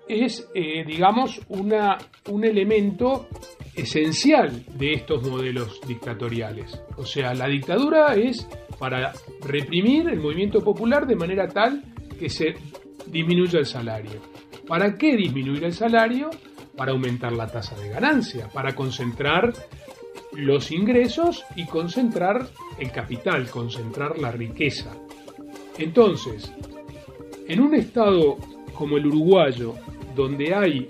es, 0.09 0.49
eh, 0.55 0.85
digamos, 0.87 1.41
una, 1.49 1.99
un 2.29 2.45
elemento 2.45 3.29
esencial 3.75 4.65
de 4.77 4.93
estos 4.93 5.27
modelos 5.27 5.81
dictatoriales. 5.87 6.81
O 6.97 7.07
sea, 7.07 7.35
la 7.35 7.49
dictadura 7.49 8.15
es 8.15 8.47
para 8.79 9.13
reprimir 9.41 10.09
el 10.09 10.21
movimiento 10.21 10.63
popular 10.63 11.07
de 11.07 11.17
manera 11.17 11.49
tal 11.49 11.83
que 12.19 12.29
se 12.29 12.55
disminuya 13.07 13.61
el 13.61 13.67
salario. 13.67 14.21
¿Para 14.67 14.97
qué 14.97 15.17
disminuir 15.17 15.65
el 15.65 15.73
salario? 15.73 16.31
Para 16.77 16.93
aumentar 16.93 17.33
la 17.33 17.47
tasa 17.47 17.79
de 17.79 17.91
ganancia, 17.91 18.49
para 18.53 18.75
concentrar 18.75 19.53
los 20.35 20.71
ingresos 20.71 21.45
y 21.57 21.67
concentrar 21.67 22.49
el 22.79 22.91
capital, 22.91 23.49
concentrar 23.51 24.19
la 24.19 24.33
riqueza. 24.33 24.93
Entonces, 25.79 26.53
en 27.49 27.61
un 27.61 27.75
estado 27.75 28.37
como 28.75 28.97
el 28.97 29.07
uruguayo, 29.07 29.75
donde 30.15 30.55
hay 30.55 30.89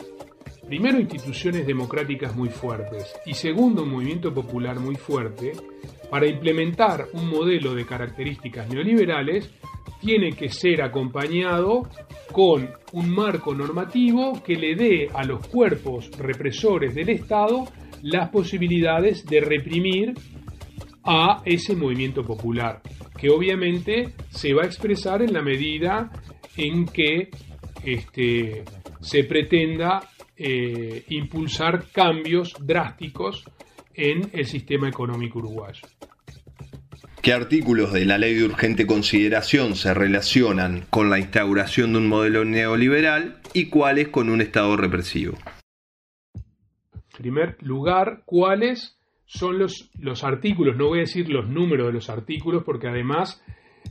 primero 0.67 0.99
instituciones 0.99 1.67
democráticas 1.67 2.35
muy 2.35 2.49
fuertes 2.49 3.15
y 3.27 3.35
segundo 3.35 3.83
un 3.83 3.91
movimiento 3.91 4.33
popular 4.33 4.79
muy 4.81 4.97
fuerte, 4.97 5.53
para 6.11 6.27
implementar 6.27 7.07
un 7.15 7.29
modelo 7.29 7.75
de 7.75 7.87
características 7.87 8.69
neoliberales 8.69 9.51
tiene 10.01 10.33
que 10.33 10.49
ser 10.49 10.83
acompañado 10.83 11.89
con 12.33 12.69
un 12.93 13.11
marco 13.15 13.55
normativo 13.55 14.43
que 14.43 14.57
le 14.57 14.75
dé 14.75 15.09
a 15.15 15.25
los 15.25 15.47
cuerpos 15.47 16.11
represores 16.19 16.95
del 16.95 17.11
Estado 17.11 17.67
las 18.02 18.28
posibilidades 18.30 19.25
de 19.25 19.40
reprimir 19.40 20.14
a 21.04 21.42
ese 21.44 21.75
movimiento 21.75 22.25
popular, 22.25 22.82
que 23.18 23.30
obviamente 23.30 24.14
se 24.30 24.52
va 24.54 24.62
a 24.62 24.66
expresar 24.66 25.23
en 25.23 25.32
la 25.32 25.42
medida 25.42 26.11
en 26.56 26.87
que 26.87 27.30
este, 27.85 28.64
se 29.00 29.25
pretenda 29.25 30.09
eh, 30.37 31.04
impulsar 31.09 31.87
cambios 31.92 32.54
drásticos 32.61 33.44
en 33.94 34.30
el 34.32 34.47
sistema 34.47 34.88
económico 34.88 35.38
uruguayo. 35.38 35.82
¿Qué 37.21 37.32
artículos 37.32 37.92
de 37.92 38.04
la 38.04 38.18
ley 38.18 38.35
de 38.35 38.44
urgente 38.44 38.85
consideración 38.85 39.76
se 39.76 39.94
relacionan 39.94 40.87
con 40.90 41.09
la 41.09 41.21
instauración 41.21 41.92
de 41.92 41.99
un 41.99 42.09
modelo 42.09 42.44
neoliberal 42.44 43.38
y 43.54 43.66
cuáles 43.66 44.09
con 44.09 44.28
un 44.28 44.40
Estado 44.40 44.76
represivo? 44.76 45.38
Primer 47.23 47.57
lugar, 47.62 48.23
¿cuáles 48.26 48.99
son 49.25 49.59
los, 49.61 49.91
los 49.99 50.25
artículos? 50.25 50.76
No 50.76 50.89
voy 50.89 50.99
a 50.99 51.02
decir 51.02 51.28
los 51.30 51.49
números 51.49 51.87
de 51.87 51.93
los 51.93 52.11
artículos 52.11 52.65
porque 52.65 52.89
además 52.89 53.41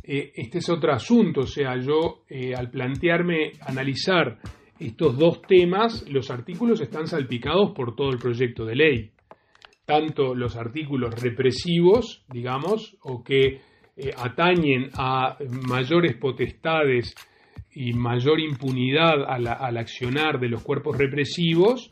eh, 0.03 0.33
este 0.35 0.57
es 0.57 0.69
otro 0.69 0.91
asunto. 0.91 1.41
O 1.41 1.47
sea, 1.47 1.77
yo 1.77 2.25
eh, 2.29 2.53
al 2.53 2.69
plantearme 2.69 3.53
analizar 3.61 4.37
estos 4.77 5.17
dos 5.17 5.41
temas, 5.43 6.05
los 6.09 6.29
artículos 6.29 6.81
están 6.81 7.07
salpicados 7.07 7.71
por 7.71 7.95
todo 7.95 8.09
el 8.09 8.17
proyecto 8.17 8.65
de 8.65 8.75
ley 8.75 9.11
tanto 9.85 10.35
los 10.35 10.55
artículos 10.55 11.21
represivos, 11.21 12.23
digamos, 12.31 12.97
o 13.01 13.23
que 13.23 13.59
eh, 13.97 14.11
atañen 14.17 14.89
a 14.97 15.37
mayores 15.67 16.15
potestades 16.15 17.13
y 17.73 17.91
mayor 17.93 18.39
impunidad 18.39 19.23
al 19.27 19.77
accionar 19.77 20.39
de 20.39 20.47
los 20.47 20.63
cuerpos 20.63 20.97
represivos, 20.97 21.89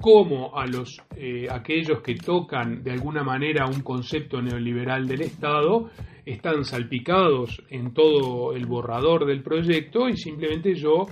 como 0.00 0.56
a 0.56 0.66
los 0.66 1.00
eh, 1.16 1.46
aquellos 1.50 2.00
que 2.02 2.14
tocan 2.14 2.82
de 2.82 2.92
alguna 2.92 3.22
manera 3.22 3.66
un 3.66 3.80
concepto 3.80 4.40
neoliberal 4.40 5.06
del 5.06 5.22
Estado, 5.22 5.90
están 6.24 6.64
salpicados 6.64 7.62
en 7.70 7.94
todo 7.94 8.52
el 8.52 8.66
borrador 8.66 9.26
del 9.26 9.42
proyecto 9.42 10.08
y 10.08 10.16
simplemente 10.16 10.74
yo 10.74 11.06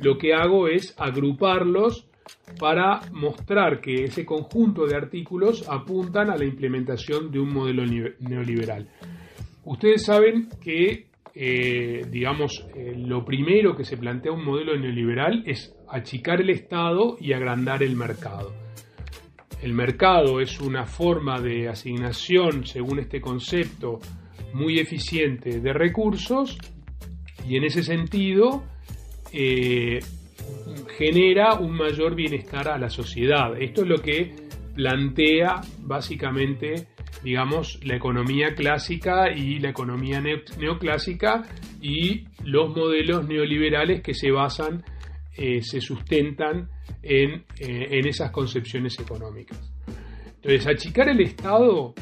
lo 0.00 0.18
que 0.18 0.34
hago 0.34 0.68
es 0.68 0.94
agruparlos 0.98 2.06
para 2.58 3.00
mostrar 3.12 3.80
que 3.80 4.04
ese 4.04 4.24
conjunto 4.24 4.86
de 4.86 4.96
artículos 4.96 5.64
apuntan 5.68 6.30
a 6.30 6.36
la 6.36 6.44
implementación 6.44 7.30
de 7.30 7.40
un 7.40 7.52
modelo 7.52 7.84
neoliberal. 8.20 8.88
Ustedes 9.64 10.04
saben 10.04 10.48
que, 10.62 11.05
eh, 11.38 12.06
digamos, 12.10 12.66
eh, 12.74 12.94
lo 12.96 13.22
primero 13.22 13.76
que 13.76 13.84
se 13.84 13.98
plantea 13.98 14.32
un 14.32 14.42
modelo 14.42 14.74
neoliberal 14.74 15.42
es 15.44 15.76
achicar 15.86 16.40
el 16.40 16.48
Estado 16.48 17.18
y 17.20 17.34
agrandar 17.34 17.82
el 17.82 17.94
mercado. 17.94 18.54
El 19.60 19.74
mercado 19.74 20.40
es 20.40 20.58
una 20.60 20.86
forma 20.86 21.38
de 21.38 21.68
asignación, 21.68 22.64
según 22.64 23.00
este 23.00 23.20
concepto, 23.20 24.00
muy 24.54 24.78
eficiente 24.78 25.60
de 25.60 25.72
recursos 25.74 26.56
y 27.46 27.56
en 27.56 27.64
ese 27.64 27.82
sentido 27.82 28.64
eh, 29.30 30.00
genera 30.96 31.54
un 31.54 31.72
mayor 31.72 32.14
bienestar 32.14 32.68
a 32.68 32.78
la 32.78 32.88
sociedad. 32.88 33.60
Esto 33.60 33.82
es 33.82 33.88
lo 33.88 33.98
que 33.98 34.34
plantea 34.74 35.60
básicamente, 35.80 36.86
digamos, 37.22 37.80
la 37.84 37.96
economía 37.96 38.54
clásica 38.54 39.32
y 39.34 39.58
la 39.58 39.70
economía 39.70 40.20
neoclásica 40.20 41.42
y 41.80 42.24
los 42.44 42.74
modelos 42.74 43.26
neoliberales 43.26 44.02
que 44.02 44.14
se 44.14 44.30
basan, 44.30 44.84
eh, 45.36 45.62
se 45.62 45.80
sustentan 45.80 46.68
en, 47.02 47.44
eh, 47.58 47.88
en 47.90 48.06
esas 48.06 48.30
concepciones 48.30 48.98
económicas. 48.98 49.72
Entonces, 50.36 50.66
achicar 50.66 51.08
el 51.08 51.20
Estado, 51.20 51.94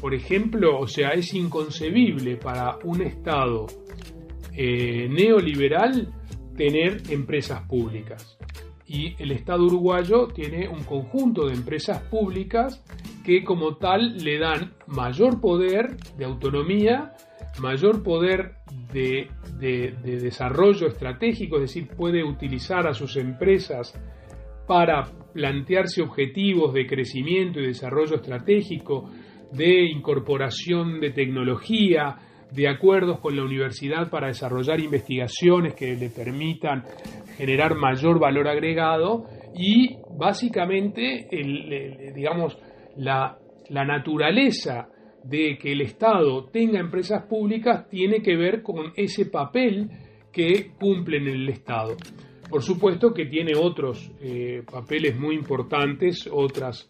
por 0.00 0.14
ejemplo, 0.14 0.78
o 0.78 0.86
sea, 0.86 1.10
es 1.10 1.32
inconcebible 1.34 2.36
para 2.36 2.78
un 2.84 3.02
Estado 3.02 3.66
eh, 4.54 5.08
neoliberal 5.08 6.12
tener 6.56 7.00
empresas 7.10 7.62
públicas. 7.62 8.36
Y 8.88 9.14
el 9.22 9.32
Estado 9.32 9.64
uruguayo 9.64 10.28
tiene 10.28 10.66
un 10.66 10.82
conjunto 10.84 11.46
de 11.46 11.54
empresas 11.54 12.02
públicas 12.04 12.82
que 13.22 13.44
como 13.44 13.76
tal 13.76 14.16
le 14.16 14.38
dan 14.38 14.72
mayor 14.86 15.40
poder 15.40 15.98
de 16.16 16.24
autonomía, 16.24 17.12
mayor 17.60 18.02
poder 18.02 18.54
de, 18.92 19.28
desarrollo 20.02 20.86
estratégico, 20.86 21.56
es 21.56 21.62
decir, 21.62 21.88
puede 21.88 22.24
utilizar 22.24 22.86
a 22.86 22.94
sus 22.94 23.16
empresas 23.16 23.92
para 24.66 25.04
plantearse 25.34 26.00
objetivos 26.00 26.72
de 26.72 26.86
crecimiento 26.86 27.60
y 27.60 27.66
desarrollo 27.66 28.16
estratégico, 28.16 29.10
de 29.52 29.84
incorporación 29.84 31.00
de 31.00 31.10
tecnología, 31.10 32.16
de 32.50 32.68
acuerdos 32.68 33.20
con 33.20 33.36
la 33.36 33.42
universidad 33.42 34.08
para 34.10 34.28
desarrollar 34.28 34.80
investigaciones 34.80 35.74
que 35.74 35.94
le 35.96 36.08
permitan 36.10 36.84
generar 37.36 37.74
mayor 37.74 38.18
valor 38.18 38.48
agregado 38.48 39.24
y 39.54 39.96
básicamente 40.16 41.28
digamos 42.14 42.58
la, 42.96 43.38
naturaleza 43.70 44.88
de 45.24 45.58
que 45.58 45.72
el 45.72 45.82
Estado 45.82 46.46
tenga 46.46 46.80
empresas 46.80 47.24
públicas 47.26 47.88
tiene 47.90 48.22
que 48.22 48.36
ver 48.36 48.62
con 48.62 48.92
ese 48.96 49.26
papel 49.26 49.90
que 50.32 50.72
cumplen 50.78 51.28
en 51.28 51.34
el 51.34 51.48
Estado. 51.50 51.96
Por 52.48 52.62
supuesto 52.62 53.12
que 53.12 53.26
tiene 53.26 53.52
otros 53.54 54.10
eh, 54.22 54.62
papeles 54.70 55.18
muy 55.18 55.34
importantes, 55.34 56.28
otros 56.32 56.88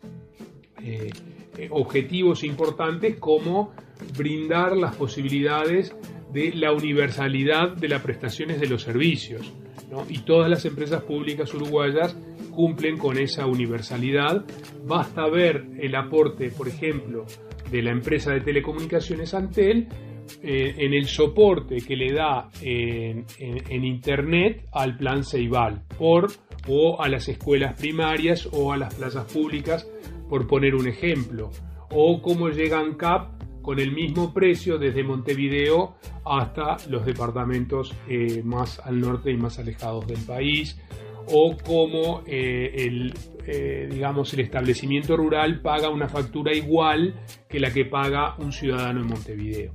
eh, 0.82 1.10
eh, 1.56 1.68
objetivos 1.70 2.44
importantes 2.44 3.16
como 3.18 3.72
brindar 4.16 4.76
las 4.76 4.96
posibilidades 4.96 5.94
de 6.32 6.52
la 6.52 6.72
universalidad 6.72 7.76
de 7.76 7.88
las 7.88 8.02
prestaciones 8.02 8.60
de 8.60 8.68
los 8.68 8.82
servicios. 8.82 9.52
Y 10.08 10.18
todas 10.18 10.50
las 10.50 10.64
empresas 10.66 11.02
públicas 11.02 11.52
uruguayas 11.54 12.14
cumplen 12.54 12.98
con 12.98 13.18
esa 13.18 13.46
universalidad. 13.46 14.44
Basta 14.84 15.26
ver 15.28 15.64
el 15.80 15.94
aporte, 15.94 16.50
por 16.50 16.68
ejemplo, 16.68 17.24
de 17.70 17.82
la 17.82 17.90
empresa 17.90 18.32
de 18.32 18.40
telecomunicaciones 18.40 19.32
Antel 19.32 19.88
eh, 20.42 20.74
en 20.76 20.92
el 20.92 21.06
soporte 21.06 21.76
que 21.76 21.96
le 21.96 22.12
da 22.12 22.50
en, 22.60 23.24
Internet 23.84 24.66
al 24.72 24.96
plan 24.96 25.24
Ceibal 25.24 25.82
por, 25.96 26.30
o 26.68 27.00
a 27.00 27.08
las 27.08 27.28
escuelas 27.28 27.78
primarias 27.78 28.48
o 28.52 28.72
a 28.72 28.76
las 28.76 28.94
plazas 28.94 29.32
públicas, 29.32 29.88
por 30.28 30.46
poner 30.46 30.74
un 30.74 30.86
ejemplo. 30.86 31.50
O 31.90 32.20
cómo 32.20 32.48
llega 32.48 32.78
ANCAP 32.78 33.62
con 33.62 33.78
el 33.78 33.92
mismo 33.92 34.32
precio 34.32 34.78
desde 34.78 35.02
Montevideo 35.04 35.96
hasta 36.24 36.76
los 36.88 37.04
departamentos 37.04 37.94
eh, 38.08 38.42
más 38.44 38.78
al 38.80 39.00
norte 39.00 39.30
y 39.30 39.36
más 39.36 39.58
alejados 39.58 40.06
del 40.06 40.20
país 40.20 40.78
o 41.30 41.56
cómo 41.62 42.22
eh, 42.26 42.72
el, 42.74 43.12
digamos, 43.90 44.32
el 44.32 44.40
establecimiento 44.40 45.16
rural 45.16 45.60
paga 45.60 45.90
una 45.90 46.08
factura 46.08 46.54
igual 46.54 47.14
que 47.48 47.60
la 47.60 47.70
que 47.70 47.84
paga 47.84 48.36
un 48.38 48.52
ciudadano 48.52 49.00
en 49.00 49.06
Montevideo. 49.06 49.72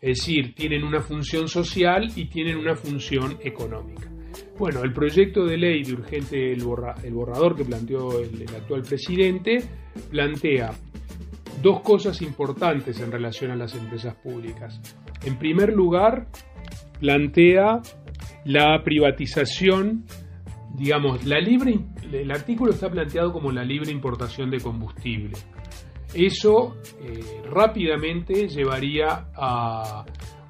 Es 0.00 0.18
decir, 0.18 0.54
tienen 0.54 0.84
una 0.84 1.00
función 1.00 1.48
social 1.48 2.10
y 2.14 2.26
tienen 2.26 2.58
una 2.58 2.74
función 2.74 3.38
económica. 3.42 4.13
Bueno, 4.58 4.84
el 4.84 4.92
proyecto 4.92 5.44
de 5.44 5.56
ley 5.56 5.82
de 5.82 5.94
urgente, 5.94 6.52
el, 6.52 6.62
borrador 6.62 7.56
que 7.56 7.64
planteó 7.64 8.20
el, 8.20 8.44
actual 8.54 8.82
presidente, 8.82 9.64
plantea 10.10 10.70
dos 11.60 11.80
cosas 11.80 12.22
importantes 12.22 13.00
en 13.00 13.10
relación 13.10 13.50
a 13.50 13.56
las 13.56 13.74
empresas 13.74 14.14
públicas. 14.14 14.80
En 15.24 15.38
primer 15.38 15.72
lugar, 15.72 16.28
plantea 17.00 17.80
la 18.44 18.80
privatización, 18.84 20.04
digamos, 20.74 21.24
la 21.24 21.40
libre, 21.40 21.80
el 22.12 22.30
artículo 22.30 22.72
está 22.72 22.88
planteado 22.88 23.32
como 23.32 23.50
la 23.50 23.64
libre 23.64 23.90
importación 23.90 24.50
de 24.50 24.60
combustible. 24.60 25.36
Eso 26.14 26.76
eh, 27.02 27.42
rápidamente 27.50 28.46
llevaría 28.46 29.26
a, 29.34 30.04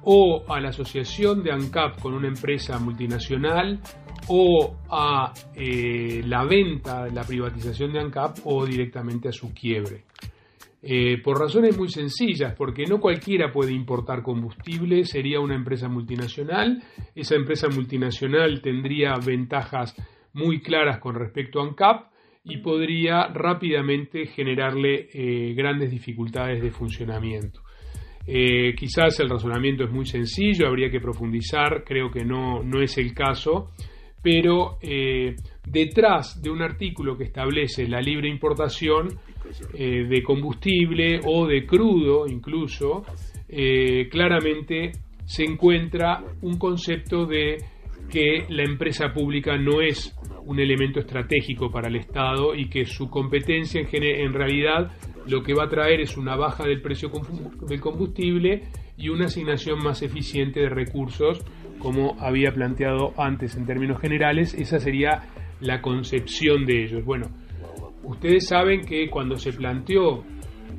o 0.05 0.43
a 0.47 0.59
la 0.59 0.69
asociación 0.69 1.43
de 1.43 1.51
ANCAP 1.51 1.99
con 1.99 2.13
una 2.13 2.27
empresa 2.27 2.79
multinacional 2.79 3.79
o 4.27 4.77
a 4.89 5.33
eh, 5.53 6.21
la 6.25 6.45
venta, 6.45 7.07
la 7.07 7.23
privatización 7.23 7.93
de 7.93 7.99
ANCAP 7.99 8.37
o 8.45 8.65
directamente 8.65 9.29
a 9.29 9.31
su 9.31 9.53
quiebre. 9.53 10.05
Eh, 10.81 11.19
por 11.23 11.39
razones 11.39 11.75
muy 11.77 11.89
sencillas, 11.89 12.53
porque 12.55 12.85
no 12.85 12.99
cualquiera 12.99 13.51
puede 13.51 13.73
importar 13.73 14.21
combustible, 14.21 15.03
sería 15.03 15.39
una 15.39 15.55
empresa 15.55 15.89
multinacional, 15.89 16.83
esa 17.15 17.35
empresa 17.35 17.67
multinacional 17.69 18.61
tendría 18.61 19.15
ventajas 19.15 19.95
muy 20.33 20.61
claras 20.61 20.99
con 20.99 21.15
respecto 21.15 21.59
a 21.59 21.63
ANCAP, 21.63 22.15
y 22.45 22.57
podría 22.57 23.27
rápidamente 23.27 24.27
generarle 24.27 25.09
eh, 25.11 25.53
grandes 25.55 25.89
dificultades 25.89 26.61
de 26.61 26.69
funcionamiento. 26.69 27.64
Eh, 28.27 28.73
quizás 28.75 29.19
el 29.19 29.29
razonamiento 29.29 29.83
es 29.83 29.91
muy 29.91 30.05
sencillo, 30.05 30.67
habría 30.67 30.89
que 30.89 30.99
profundizar, 30.99 31.83
creo 31.83 32.09
que 32.09 32.25
no, 32.25 32.63
no 32.63 32.81
es 32.81 32.97
el 32.97 33.13
caso, 33.13 33.71
pero 34.21 34.77
eh, 34.81 35.35
detrás 35.67 36.41
de 36.41 36.49
un 36.49 36.61
artículo 36.61 37.15
que 37.17 37.25
establece 37.25 37.87
la 37.87 38.01
libre 38.01 38.27
importación 38.27 39.09
de 39.71 40.23
combustible 40.23 41.19
o 41.23 41.45
de 41.45 41.67
crudo 41.67 42.27
incluso, 42.27 43.05
claramente 44.09 44.91
se 45.23 45.43
encuentra 45.43 46.23
un 46.41 46.57
concepto 46.57 47.27
de 47.27 47.57
que 48.09 48.45
la 48.49 48.63
empresa 48.63 49.11
pública 49.13 49.57
no 49.57 49.81
es 49.81 50.15
un 50.45 50.59
elemento 50.59 50.99
estratégico 50.99 51.71
para 51.71 51.87
el 51.87 51.95
Estado 51.95 52.55
y 52.55 52.69
que 52.69 52.85
su 52.85 53.09
competencia 53.09 53.81
en, 53.81 54.03
en 54.03 54.33
realidad 54.33 54.91
lo 55.27 55.43
que 55.43 55.53
va 55.53 55.65
a 55.65 55.69
traer 55.69 56.01
es 56.01 56.17
una 56.17 56.35
baja 56.35 56.65
del 56.65 56.81
precio 56.81 57.09
del 57.67 57.81
combustible 57.81 58.63
y 58.97 59.09
una 59.09 59.25
asignación 59.25 59.79
más 59.83 60.01
eficiente 60.01 60.61
de 60.61 60.69
recursos, 60.69 61.43
como 61.79 62.15
había 62.19 62.51
planteado 62.51 63.13
antes 63.17 63.55
en 63.55 63.65
términos 63.65 63.99
generales. 63.99 64.53
Esa 64.53 64.79
sería 64.79 65.23
la 65.59 65.81
concepción 65.81 66.65
de 66.65 66.83
ellos. 66.83 67.03
Bueno, 67.03 67.27
ustedes 68.03 68.47
saben 68.47 68.81
que 68.81 69.09
cuando 69.09 69.37
se 69.37 69.51
planteó 69.51 70.23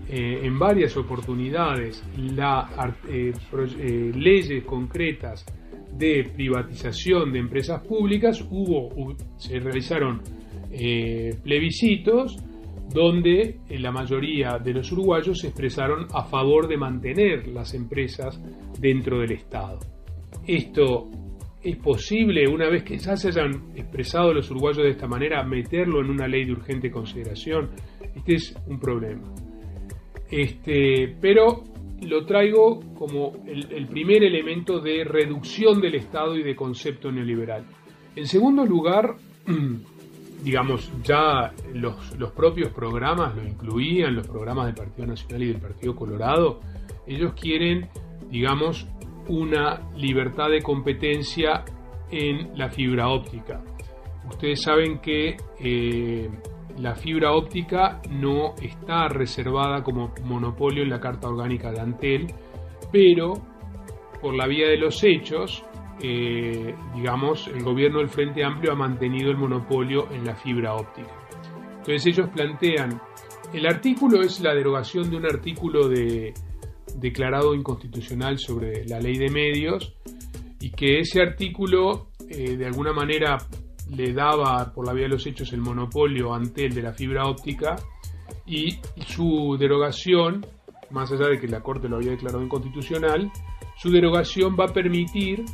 eh, 0.08 0.40
en 0.44 0.58
varias 0.58 0.96
oportunidades 0.96 2.02
la, 2.16 2.68
eh, 3.08 3.32
eh, 3.32 4.12
leyes 4.14 4.64
concretas 4.64 5.44
de 5.92 6.30
privatización 6.34 7.32
de 7.32 7.40
empresas 7.40 7.84
públicas, 7.86 8.46
hubo, 8.50 9.16
se 9.36 9.58
realizaron 9.58 10.20
plebiscitos 11.42 12.36
donde 12.96 13.58
eh, 13.68 13.78
la 13.78 13.92
mayoría 13.92 14.58
de 14.58 14.72
los 14.72 14.90
uruguayos 14.90 15.40
se 15.40 15.48
expresaron 15.48 16.06
a 16.14 16.24
favor 16.24 16.66
de 16.66 16.78
mantener 16.78 17.46
las 17.48 17.74
empresas 17.74 18.40
dentro 18.80 19.18
del 19.18 19.32
Estado. 19.32 19.80
Esto 20.46 21.10
es 21.62 21.76
posible, 21.76 22.48
una 22.48 22.70
vez 22.70 22.84
que 22.84 22.96
ya 22.96 23.14
se 23.14 23.28
hayan 23.28 23.76
expresado 23.76 24.32
los 24.32 24.50
uruguayos 24.50 24.82
de 24.82 24.92
esta 24.92 25.06
manera, 25.06 25.44
meterlo 25.44 26.00
en 26.00 26.08
una 26.08 26.26
ley 26.26 26.46
de 26.46 26.52
urgente 26.52 26.90
consideración. 26.90 27.68
Este 28.14 28.34
es 28.36 28.56
un 28.66 28.80
problema. 28.80 29.30
Este, 30.30 31.16
pero 31.20 31.64
lo 32.00 32.24
traigo 32.24 32.80
como 32.94 33.44
el, 33.46 33.88
primer 33.88 34.24
elemento 34.24 34.80
de 34.80 35.04
reducción 35.04 35.82
del 35.82 35.96
Estado 35.96 36.34
y 36.34 36.42
de 36.42 36.56
concepto 36.56 37.12
neoliberal. 37.12 37.66
En 38.14 38.26
segundo 38.26 38.64
lugar, 38.64 39.16
digamos, 40.42 40.90
ya 41.02 41.52
los, 41.74 42.16
los, 42.18 42.32
propios 42.32 42.70
programas 42.72 43.34
lo 43.34 43.42
incluían, 43.46 44.14
los 44.14 44.26
programas 44.26 44.66
del 44.66 44.74
Partido 44.74 45.06
Nacional 45.06 45.42
y 45.42 45.46
del 45.48 45.60
Partido 45.60 45.96
Colorado, 45.96 46.60
ellos 47.06 47.34
quieren, 47.34 47.88
digamos, 48.30 48.86
una 49.28 49.90
libertad 49.96 50.50
de 50.50 50.62
competencia 50.62 51.64
en 52.10 52.56
la 52.56 52.68
fibra 52.68 53.08
óptica. 53.08 53.62
Ustedes 54.28 54.62
saben 54.62 54.98
que 54.98 55.36
eh, 55.60 56.30
la 56.78 56.94
fibra 56.94 57.32
óptica 57.32 58.00
no 58.10 58.54
está 58.60 59.08
reservada 59.08 59.82
como 59.82 60.12
monopolio 60.24 60.82
en 60.82 60.90
la 60.90 61.00
Carta 61.00 61.28
Orgánica 61.28 61.70
de 61.70 61.80
Antel, 61.80 62.26
pero 62.92 63.34
por 64.20 64.34
la 64.34 64.46
vía 64.46 64.68
de 64.68 64.76
los 64.76 65.02
hechos, 65.04 65.64
eh, 66.00 66.74
digamos, 66.94 67.48
el 67.48 67.62
gobierno 67.62 67.98
del 67.98 68.08
Frente 68.08 68.44
Amplio 68.44 68.72
ha 68.72 68.76
mantenido 68.76 69.30
el 69.30 69.36
monopolio 69.36 70.10
en 70.10 70.24
la 70.24 70.34
fibra 70.34 70.74
óptica. 70.74 71.10
Entonces 71.78 72.06
ellos 72.06 72.28
plantean, 72.34 73.00
el 73.52 73.66
artículo 73.66 74.20
es 74.20 74.40
la 74.40 74.54
derogación 74.54 75.08
de 75.10 75.16
un 75.16 75.24
artículo 75.24 75.88
de, 75.88 76.34
declarado 76.96 77.54
inconstitucional 77.54 78.38
sobre 78.38 78.84
la 78.86 79.00
ley 79.00 79.16
de 79.18 79.30
medios 79.30 79.94
y 80.60 80.70
que 80.70 81.00
ese 81.00 81.20
artículo 81.20 82.08
eh, 82.28 82.56
de 82.56 82.66
alguna 82.66 82.92
manera 82.92 83.38
le 83.90 84.12
daba 84.12 84.72
por 84.72 84.86
la 84.86 84.92
vía 84.92 85.04
de 85.04 85.10
los 85.10 85.26
hechos 85.26 85.52
el 85.52 85.60
monopolio 85.60 86.34
ante 86.34 86.66
el 86.66 86.74
de 86.74 86.82
la 86.82 86.92
fibra 86.92 87.24
óptica 87.24 87.76
y 88.46 88.78
su 89.06 89.56
derogación, 89.58 90.44
más 90.90 91.12
allá 91.12 91.28
de 91.28 91.38
que 91.38 91.48
la 91.48 91.60
Corte 91.60 91.88
lo 91.88 91.96
había 91.96 92.12
declarado 92.12 92.42
inconstitucional, 92.42 93.30
su 93.76 93.90
derogación 93.90 94.56
va 94.58 94.64
a 94.66 94.72
permitir 94.72 95.44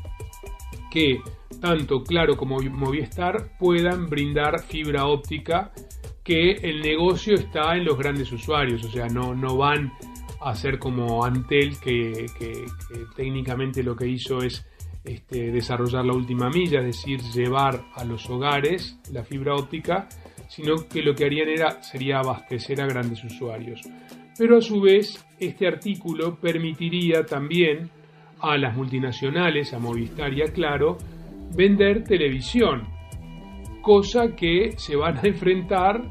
que 0.93 1.21
tanto 1.61 2.03
Claro 2.03 2.37
como 2.37 2.59
Movistar 2.59 3.57
puedan 3.59 4.07
brindar 4.07 4.63
fibra 4.63 5.07
óptica 5.07 5.73
que 6.25 6.53
el 6.53 6.81
negocio 6.81 7.35
está 7.35 7.77
en 7.77 7.85
los 7.85 7.99
grandes 7.99 8.31
usuarios, 8.33 8.85
o 8.85 8.91
sea, 8.91 9.07
no, 9.07 9.35
no 9.35 9.57
van 9.57 9.93
a 10.41 10.55
ser 10.55 10.79
como 10.79 11.25
Antel 11.25 11.79
que 11.81 12.27
técnicamente 13.17 13.83
lo 13.83 13.97
que 13.97 14.09
hizo 14.09 14.39
es 14.39 14.65
este, 15.05 15.51
desarrollar 15.51 16.05
la 16.05 16.15
última 16.15 16.49
milla, 16.49 16.79
es 16.79 16.87
decir, 16.87 17.21
llevar 17.35 17.87
a 17.95 18.05
los 18.05 18.31
hogares 18.31 18.99
la 19.11 19.25
fibra 19.25 19.55
óptica, 19.55 20.09
sino 20.49 20.77
que 20.89 21.03
lo 21.03 21.15
que 21.15 21.25
harían 21.25 21.49
era, 21.49 21.83
sería 21.83 22.19
abastecer 22.19 22.81
a 22.81 22.87
grandes 22.87 23.25
usuarios. 23.25 23.81
Pero 24.39 24.59
a 24.59 24.61
su 24.61 24.81
vez, 24.81 25.25
este 25.41 25.67
artículo 25.67 26.39
permitiría 26.41 27.25
también 27.25 27.91
a 28.43 28.59
las 28.59 28.77
multinacionales, 28.77 29.73
a 29.73 29.79
Movistar 29.79 30.33
y 30.35 30.43
a 30.43 30.53
Claro, 30.53 30.99
vender 31.55 32.05
televisión, 32.05 32.89
cosa 33.81 34.35
que 34.35 34.73
se 34.77 34.97
van 34.97 35.19
a 35.19 35.23
enfrentar 35.23 36.03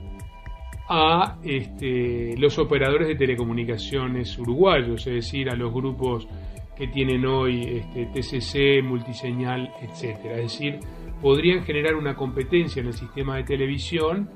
a 0.89 1.38
este, 1.44 2.36
los 2.38 2.58
operadores 2.60 3.08
de 3.08 3.15
telecomunicaciones 3.15 4.38
uruguayos, 4.38 5.08
es 5.08 5.13
decir, 5.13 5.50
a 5.50 5.56
los 5.56 5.74
grupos 5.74 6.28
que 6.76 6.88
tienen 6.88 7.26
hoy 7.26 7.62
este, 7.62 8.08
TCC, 8.08 8.84
multiseñal, 8.84 9.72
etc. 9.82 10.17
Es 10.26 10.41
decir, 10.41 10.80
podrían 11.22 11.63
generar 11.63 11.96
una 11.96 12.15
competencia 12.15 12.82
en 12.82 12.88
el 12.88 12.94
sistema 12.94 13.38
de 13.38 13.44
televisión, 13.44 14.30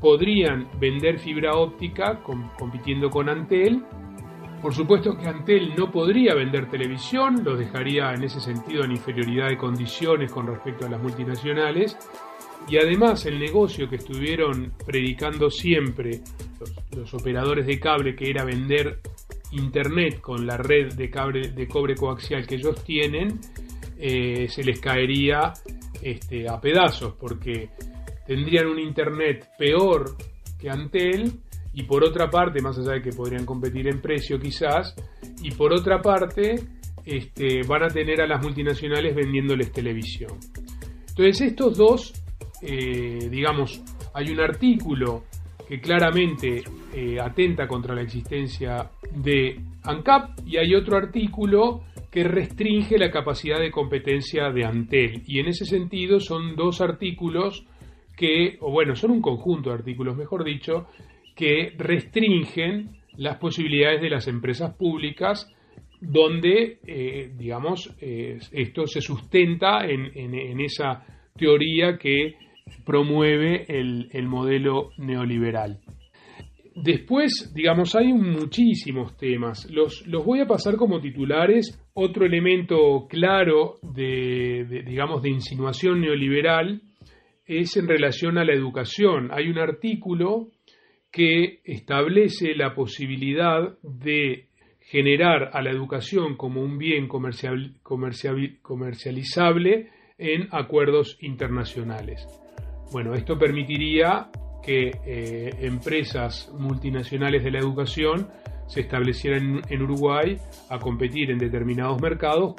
podrían 0.00 0.66
vender 0.80 1.18
fibra 1.18 1.54
óptica 1.54 2.20
compitiendo 2.58 3.10
con 3.10 3.28
Antel. 3.28 3.84
Por 4.60 4.74
supuesto 4.74 5.16
que 5.16 5.28
Antel 5.28 5.74
no 5.76 5.90
podría 5.90 6.34
vender 6.34 6.68
televisión, 6.68 7.44
lo 7.44 7.56
dejaría 7.56 8.12
en 8.12 8.24
ese 8.24 8.40
sentido 8.40 8.84
en 8.84 8.90
inferioridad 8.90 9.48
de 9.48 9.56
condiciones 9.56 10.32
con 10.32 10.48
respecto 10.48 10.86
a 10.86 10.90
las 10.90 11.00
multinacionales. 11.00 11.96
y 12.68 12.76
además 12.76 13.24
el 13.24 13.38
negocio 13.38 13.88
que 13.88 13.96
estuvieron 13.96 14.72
predicando 14.84 15.48
siempre 15.48 16.20
los, 16.94 17.14
operadores 17.14 17.66
de 17.66 17.78
cable, 17.78 18.16
que 18.16 18.28
era 18.28 18.44
vender 18.44 19.00
internet 19.52 20.20
con 20.20 20.46
la 20.46 20.56
red 20.56 20.92
de, 20.94 21.08
cable, 21.08 21.50
de 21.52 21.68
cobre 21.68 21.94
coaxial 21.94 22.46
que 22.46 22.56
ellos 22.56 22.82
tienen, 22.84 23.40
eh, 23.96 24.48
se 24.48 24.64
les 24.64 24.80
caería 24.80 25.52
este, 26.02 26.48
a 26.48 26.60
pedazos, 26.60 27.14
porque 27.14 27.70
tendrían 28.26 28.66
un 28.66 28.80
internet 28.80 29.48
peor 29.56 30.16
que 30.58 30.68
Antel 30.68 31.40
y 31.78 31.84
por 31.84 32.02
otra 32.02 32.28
parte, 32.28 32.60
más 32.60 32.76
allá 32.76 32.94
de 32.94 33.02
que 33.02 33.12
podrían 33.12 33.46
competir 33.46 33.86
en 33.86 34.00
precio 34.00 34.36
quizás, 34.40 34.96
y 35.44 35.52
por 35.52 35.72
otra 35.72 36.02
parte, 36.02 36.56
este, 37.06 37.62
van 37.68 37.84
a 37.84 37.88
tener 37.88 38.20
a 38.20 38.26
las 38.26 38.42
multinacionales 38.42 39.14
vendiéndoles 39.14 39.70
televisión. 39.70 40.32
Entonces 41.10 41.40
estos 41.40 41.78
dos, 41.78 42.12
eh, 42.62 43.28
digamos, 43.30 43.80
hay 44.12 44.28
un 44.30 44.40
artículo 44.40 45.22
que 45.68 45.80
claramente 45.80 46.64
eh, 46.92 47.20
atenta 47.20 47.68
contra 47.68 47.94
la 47.94 48.02
existencia 48.02 48.90
de 49.14 49.60
ANCAP 49.84 50.40
y 50.46 50.56
hay 50.56 50.74
otro 50.74 50.96
artículo 50.96 51.82
que 52.10 52.24
restringe 52.24 52.98
la 52.98 53.12
capacidad 53.12 53.60
de 53.60 53.70
competencia 53.70 54.50
de 54.50 54.64
Antel. 54.64 55.22
Y 55.28 55.38
en 55.38 55.46
ese 55.46 55.64
sentido 55.64 56.18
son 56.18 56.56
dos 56.56 56.80
artículos 56.80 57.64
que, 58.16 58.58
o 58.62 58.72
bueno, 58.72 58.96
son 58.96 59.12
un 59.12 59.22
conjunto 59.22 59.70
de 59.70 59.76
artículos, 59.76 60.16
mejor 60.16 60.42
dicho, 60.42 60.88
que 61.38 61.72
restringen 61.78 62.90
las 63.16 63.36
posibilidades 63.36 64.02
de 64.02 64.10
las 64.10 64.26
empresas 64.26 64.74
públicas 64.74 65.48
donde, 66.00 66.78
eh, 66.84 67.30
digamos, 67.36 67.96
esto 68.00 68.86
se 68.86 69.00
sustenta 69.00 69.86
en, 69.86 70.60
esa 70.60 71.04
teoría 71.36 71.96
que 71.96 72.34
promueve 72.84 73.66
el, 73.68 74.26
modelo 74.26 74.90
neoliberal. 74.98 75.80
Después, 76.74 77.52
digamos, 77.54 77.94
hay 77.94 78.12
muchísimos 78.12 79.16
temas. 79.16 79.68
Los, 79.70 80.06
los, 80.06 80.24
voy 80.24 80.40
a 80.40 80.46
pasar 80.46 80.76
como 80.76 81.00
titulares. 81.00 81.80
Otro 81.94 82.26
elemento 82.26 83.06
claro 83.08 83.76
de, 83.82 84.84
digamos, 84.86 85.22
de 85.22 85.30
insinuación 85.30 86.00
neoliberal 86.00 86.82
es 87.44 87.76
en 87.76 87.88
relación 87.88 88.38
a 88.38 88.44
la 88.44 88.54
educación. 88.54 89.30
Hay 89.32 89.48
un 89.48 89.58
artículo 89.58 90.50
que 91.10 91.60
establece 91.64 92.54
la 92.54 92.74
posibilidad 92.74 93.78
de 93.82 94.46
generar 94.80 95.50
a 95.52 95.62
la 95.62 95.70
educación 95.70 96.36
como 96.36 96.62
un 96.62 96.78
bien 96.78 97.08
comercial, 97.08 97.74
comercializable 97.82 99.90
en 100.16 100.48
acuerdos 100.50 101.18
internacionales. 101.20 102.26
Bueno, 102.90 103.12
esto 103.14 103.38
permitiría 103.38 104.30
que 104.62 104.90
eh, 105.06 105.50
empresas 105.60 106.50
multinacionales 106.58 107.44
de 107.44 107.50
la 107.50 107.58
educación 107.58 108.28
se 108.66 108.80
establecieran 108.80 109.60
en, 109.68 109.82
Uruguay 109.82 110.36
a 110.68 110.78
competir 110.78 111.30
en 111.30 111.38
determinados 111.38 112.00
mercados, 112.00 112.54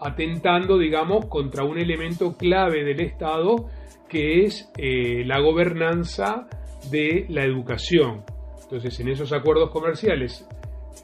atentando, 0.00 0.78
digamos, 0.78 1.26
contra 1.26 1.64
un 1.64 1.78
elemento 1.78 2.36
clave 2.36 2.84
del 2.84 3.00
Estado 3.00 3.68
que 4.08 4.44
es 4.44 4.70
eh, 4.78 5.24
la 5.24 5.40
gobernanza 5.40 6.48
de 6.90 7.26
la 7.28 7.44
educación. 7.44 8.24
Entonces, 8.62 8.98
en 9.00 9.08
esos 9.08 9.32
acuerdos 9.32 9.70
comerciales, 9.70 10.46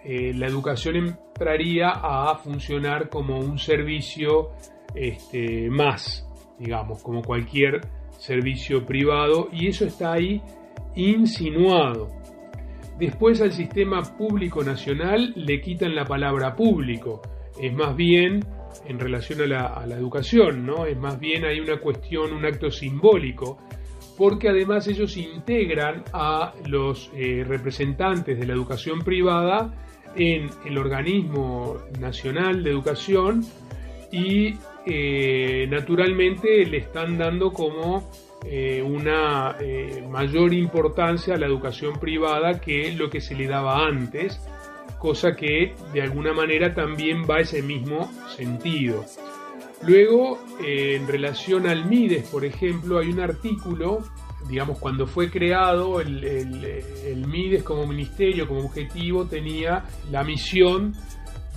eh, 0.05 0.33
la 0.35 0.49
educación 0.49 0.97
entraría 0.97 1.91
a 1.91 2.37
funcionar 2.37 3.09
como 3.09 3.39
un 3.39 3.59
servicio 3.59 4.51
este, 4.95 5.71
más, 5.71 6.29
digamos, 6.59 7.03
como 7.03 7.23
cualquier 7.23 7.81
servicio 8.19 8.85
privado, 8.85 9.49
y 9.53 9.69
eso 9.69 9.85
está 9.85 10.13
ahí 10.13 10.43
insinuado. 10.95 12.09
Después 12.99 13.41
al 13.41 13.53
sistema 13.53 14.03
público 14.03 14.63
nacional 14.63 15.33
le 15.37 15.61
quitan 15.61 15.95
la 15.95 16.05
palabra 16.05 16.55
público, 16.55 17.23
es 17.61 17.73
más 17.73 17.97
bien 17.97 18.41
en 18.87 18.99
relación 18.99 19.41
a 19.43 19.47
la, 19.47 19.67
a 19.67 19.87
la 19.87 19.97
educación, 19.97 20.67
¿no? 20.67 20.87
Es 20.87 20.97
más 20.97 21.19
bien 21.19 21.45
hay 21.45 21.61
una 21.61 21.79
cuestión, 21.79 22.33
un 22.33 22.45
acto 22.45 22.71
simbólico 22.71 23.59
porque 24.17 24.49
además 24.49 24.87
ellos 24.89 25.17
integran 25.17 26.05
a 26.13 26.53
los 26.67 27.11
eh, 27.15 27.45
representantes 27.47 28.39
de 28.39 28.47
la 28.47 28.53
educación 28.53 29.01
privada 29.01 29.73
en 30.15 30.51
el 30.67 30.79
organismo 30.79 31.79
nacional 31.99 32.63
de 32.63 32.71
educación 32.71 33.45
y 34.11 34.55
eh, 34.87 35.67
naturalmente 35.71 36.67
le 36.67 36.79
están 36.79 37.17
dando 37.17 37.53
como 37.53 38.11
eh, 38.45 38.83
una 38.83 39.57
mayor 40.11 40.53
importancia 40.53 41.35
a 41.35 41.39
la 41.39 41.47
educación 41.47 41.99
privada 41.99 42.61
que 42.61 42.93
lo 42.93 43.09
que 43.09 43.21
se 43.21 43.35
le 43.35 43.47
daba 43.47 43.87
antes, 43.87 44.41
cosa 44.99 45.35
que 45.35 45.75
de 45.93 46.03
alguna 46.03 46.35
manera 46.35 46.75
también 46.75 47.23
va 47.29 47.37
a 47.37 47.41
ese 47.41 47.63
mismo 47.63 48.11
sentido. 48.37 49.05
Luego, 49.87 50.39
eh, 50.65 50.97
en 50.97 51.09
relación 51.09 51.67
al 51.67 51.87
MIDES, 51.87 52.29
por 52.29 52.45
ejemplo, 52.45 52.99
hay 52.99 53.09
un 53.09 53.21
artículo, 53.21 53.99
digamos, 54.49 54.79
cuando 54.79 55.07
fue 55.07 55.29
creado 55.29 56.01
el, 56.01 57.25
MIDES 57.27 57.65
como 57.65 57.87
ministerio, 57.87 58.47
como 58.47 58.61
objetivo, 58.61 59.27
tenía 59.27 59.85
la 60.11 60.23
misión 60.23 60.95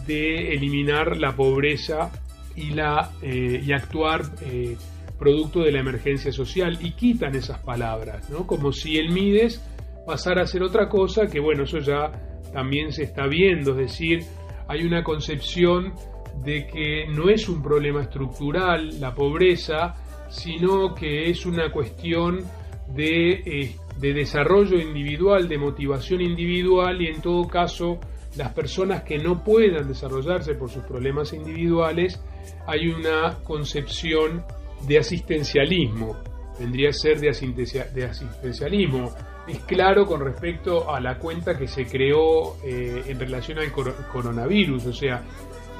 de 0.07 0.53
eliminar 0.53 1.17
la 1.17 1.35
pobreza 1.35 2.11
y, 2.55 2.71
la, 2.71 3.11
eh, 3.21 3.61
y 3.63 3.71
actuar 3.73 4.23
eh, 4.41 4.75
producto 5.19 5.61
de 5.61 5.71
la 5.71 5.79
emergencia 5.79 6.31
social 6.31 6.79
y 6.81 6.91
quitan 6.91 7.35
esas 7.35 7.59
palabras, 7.59 8.29
¿no? 8.29 8.47
Como 8.47 8.71
si 8.71 8.97
el 8.97 9.11
MIDES 9.11 9.63
pasara 10.05 10.43
a 10.43 10.47
ser 10.47 10.63
otra 10.63 10.89
cosa, 10.89 11.27
que 11.27 11.39
bueno, 11.39 11.63
eso 11.63 11.79
ya 11.79 12.11
también 12.53 12.91
se 12.91 13.03
está 13.03 13.27
viendo, 13.27 13.71
es 13.71 13.77
decir, 13.77 14.23
hay 14.67 14.83
una 14.83 15.03
concepción 15.03 15.93
de 16.43 16.67
que 16.67 17.07
no 17.07 17.29
es 17.29 17.47
un 17.49 17.61
problema 17.61 18.01
estructural 18.01 18.99
la 18.99 19.13
pobreza, 19.13 19.95
sino 20.29 20.93
que 20.93 21.29
es 21.29 21.45
una 21.45 21.71
cuestión 21.71 22.43
de, 22.87 23.31
eh, 23.31 23.75
de, 23.99 24.13
desarrollo 24.13 24.77
individual, 24.79 25.47
de 25.47 25.57
motivación 25.57 26.21
individual 26.21 27.01
y 27.01 27.07
en 27.07 27.21
todo 27.21 27.47
caso 27.47 27.99
las 28.35 28.53
personas 28.53 29.03
que 29.03 29.17
no 29.17 29.43
puedan 29.43 29.87
desarrollarse 29.87 30.55
por 30.55 30.69
sus 30.69 30.83
problemas 30.83 31.33
individuales, 31.33 32.19
hay 32.67 32.87
una 32.89 33.37
concepción 33.43 34.43
de 34.87 34.99
asistencialismo, 34.99 36.17
vendría 36.59 36.89
a 36.89 36.93
ser 36.93 37.19
de, 37.19 37.29
asistencialismo. 37.29 39.11
Es 39.47 39.59
claro 39.59 40.05
con 40.05 40.21
respecto 40.21 40.91
a 40.91 40.99
la 40.99 41.19
cuenta 41.19 41.57
que 41.57 41.67
se 41.67 41.85
creó 41.85 42.57
eh, 42.63 43.03
en 43.07 43.19
relación 43.19 43.59
al 43.59 43.71
coronavirus, 43.71 44.87
o 44.87 44.93
sea, 44.93 45.23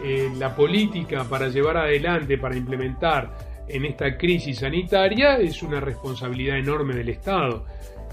eh, 0.04 0.30
la 0.38 0.56
política 0.56 1.24
para 1.30 1.48
llevar 1.48 1.78
adelante, 1.78 2.38
para 2.38 2.56
implementar 2.56 3.56
en 3.68 3.86
esta 3.86 4.18
crisis 4.18 4.60
sanitaria 4.60 5.38
es 5.38 5.64
una 5.64 5.80
responsabilidad 5.80 6.58
enorme 6.58 6.96
del 6.96 7.10
Estado. 7.10 7.66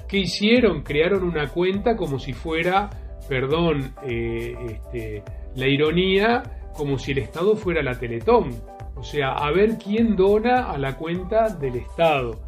¿Qué 0.08 0.18
hicieron? 0.18 0.82
Crearon 0.82 1.24
una 1.24 1.48
cuenta 1.48 1.96
como 1.96 2.18
si 2.18 2.32
fuera, 2.32 2.90
perdón, 3.28 3.94
eh, 4.06 4.54
este, 4.70 5.22
la 5.54 5.66
ironía, 5.66 6.42
como 6.74 6.98
si 6.98 7.12
el 7.12 7.18
Estado 7.18 7.56
fuera 7.56 7.82
la 7.82 7.98
Teletón. 7.98 8.50
O 8.94 9.02
sea, 9.02 9.32
a 9.32 9.50
ver 9.50 9.78
quién 9.78 10.16
dona 10.16 10.70
a 10.70 10.78
la 10.78 10.96
cuenta 10.96 11.48
del 11.48 11.76
Estado. 11.76 12.40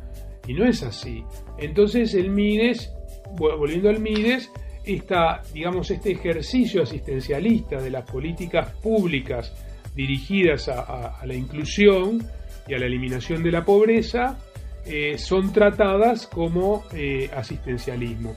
Y 0.46 0.54
no 0.54 0.64
es 0.66 0.82
así. 0.82 1.24
Entonces 1.58 2.14
el 2.14 2.30
MIDES, 2.30 2.92
volviendo 3.36 3.88
al 3.88 4.00
MIDES, 4.00 4.50
esta, 4.84 5.42
digamos, 5.52 5.90
este 5.90 6.12
ejercicio 6.12 6.82
asistencialista 6.82 7.80
de 7.80 7.90
las 7.90 8.08
políticas 8.08 8.70
públicas 8.82 9.52
dirigidas 9.94 10.68
a, 10.68 11.24
la 11.24 11.34
inclusión 11.34 12.22
y 12.66 12.74
a 12.74 12.78
la 12.78 12.86
eliminación 12.86 13.42
de 13.42 13.52
la 13.52 13.64
pobreza 13.64 14.38
eh, 14.84 15.16
son 15.18 15.52
tratadas 15.52 16.26
como 16.26 16.84
eh, 16.92 17.30
asistencialismo. 17.34 18.34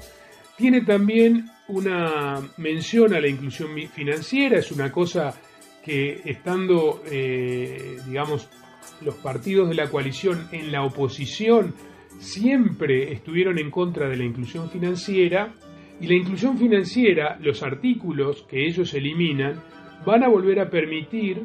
Tiene 0.56 0.82
también 0.82 1.50
una 1.68 2.42
mención 2.58 3.14
a 3.14 3.20
la 3.20 3.28
inclusión 3.28 3.70
financiera, 3.94 4.60
es 4.60 4.72
una 4.72 4.92
cosa 4.92 5.34
que 5.84 6.22
estando, 6.26 7.04
eh, 7.10 7.98
digamos, 8.06 8.50
los 9.02 9.16
partidos 9.16 9.70
de 9.70 9.76
la 9.76 9.90
coalición 9.90 10.48
en 10.52 10.72
la 10.72 10.84
oposición 10.84 11.76
siempre 12.20 13.14
estuvieron 13.14 13.60
en 13.60 13.70
contra 13.70 14.10
de 14.10 14.18
la 14.18 14.24
inclusión 14.24 14.70
financiera, 14.70 15.54
y 16.00 16.08
la 16.08 16.14
inclusión 16.14 16.58
financiera, 16.58 17.38
los 17.40 17.64
artículos 17.64 18.44
que 18.44 18.66
ellos 18.66 18.94
eliminan, 18.94 19.64
van 20.06 20.24
a 20.24 20.30
volver 20.30 20.60
a 20.60 20.70
permitir 20.70 21.44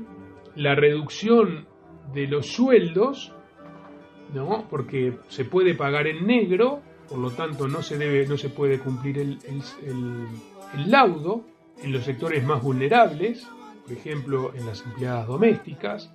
la 0.56 0.74
reducción 0.74 1.66
de 2.12 2.26
los 2.26 2.46
sueldos, 2.48 3.32
¿no? 4.34 4.66
porque 4.68 5.16
se 5.28 5.44
puede 5.44 5.74
pagar 5.74 6.06
en 6.06 6.26
negro, 6.26 6.82
por 7.08 7.18
lo 7.18 7.30
tanto 7.30 7.66
no 7.66 7.82
se, 7.82 7.96
debe, 7.96 8.26
no 8.26 8.36
se 8.36 8.50
puede 8.50 8.78
cumplir 8.78 9.18
el, 9.18 9.38
el 9.46 10.90
laudo 10.90 11.44
en 11.82 11.92
los 11.92 12.04
sectores 12.04 12.44
más 12.44 12.62
vulnerables, 12.62 13.46
por 13.84 13.92
ejemplo 13.92 14.52
en 14.54 14.66
las 14.66 14.84
empleadas 14.84 15.26
domésticas. 15.26 16.12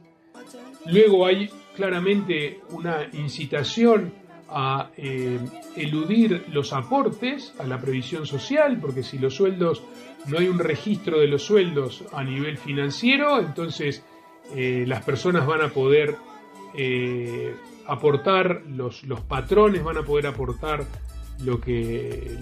Luego 0.86 1.26
hay 1.26 1.50
claramente 1.76 2.62
una 2.70 3.08
incitación 3.14 4.14
a 4.50 4.92
eh, 4.98 5.40
eludir 5.76 6.46
los 6.50 6.74
aportes 6.74 7.54
a 7.60 7.66
la 7.66 7.80
previsión 7.80 8.26
social, 8.26 8.80
porque 8.80 9.04
si 9.04 9.18
los 9.18 9.36
sueldos, 9.36 9.84
no 10.28 10.40
hay 10.40 10.48
un 10.48 10.60
registro 10.60 11.20
de 11.20 11.28
los 11.28 11.44
sueldos 11.44 12.04
a 12.14 12.24
nivel 12.24 12.58
financiero, 12.58 13.40
entonces 13.40 14.04
eh, 14.56 14.86
las 14.88 15.04
personas 15.04 15.46
van 15.46 15.62
a 15.62 15.70
poder 15.70 16.16
eh, 16.76 17.56
aportar, 17.88 18.64
los, 18.68 19.04
los 19.04 19.22
patrones 19.22 19.84
van 19.84 19.98
a 19.98 20.04
poder 20.04 20.28
aportar 20.28 20.86
lo 21.44 21.60
que, 21.60 22.38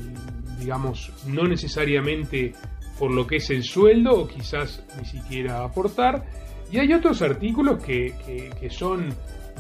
digamos, 0.59 1.11
no 1.27 1.47
necesariamente 1.47 2.53
por 2.97 3.11
lo 3.11 3.27
que 3.27 3.37
es 3.37 3.49
el 3.49 3.63
sueldo 3.63 4.21
o 4.21 4.27
quizás 4.27 4.83
ni 4.99 5.05
siquiera 5.05 5.63
aportar. 5.63 6.25
Y 6.71 6.79
hay 6.79 6.93
otros 6.93 7.21
artículos 7.21 7.83
que, 7.83 8.13
que, 8.59 8.69
son 8.69 9.13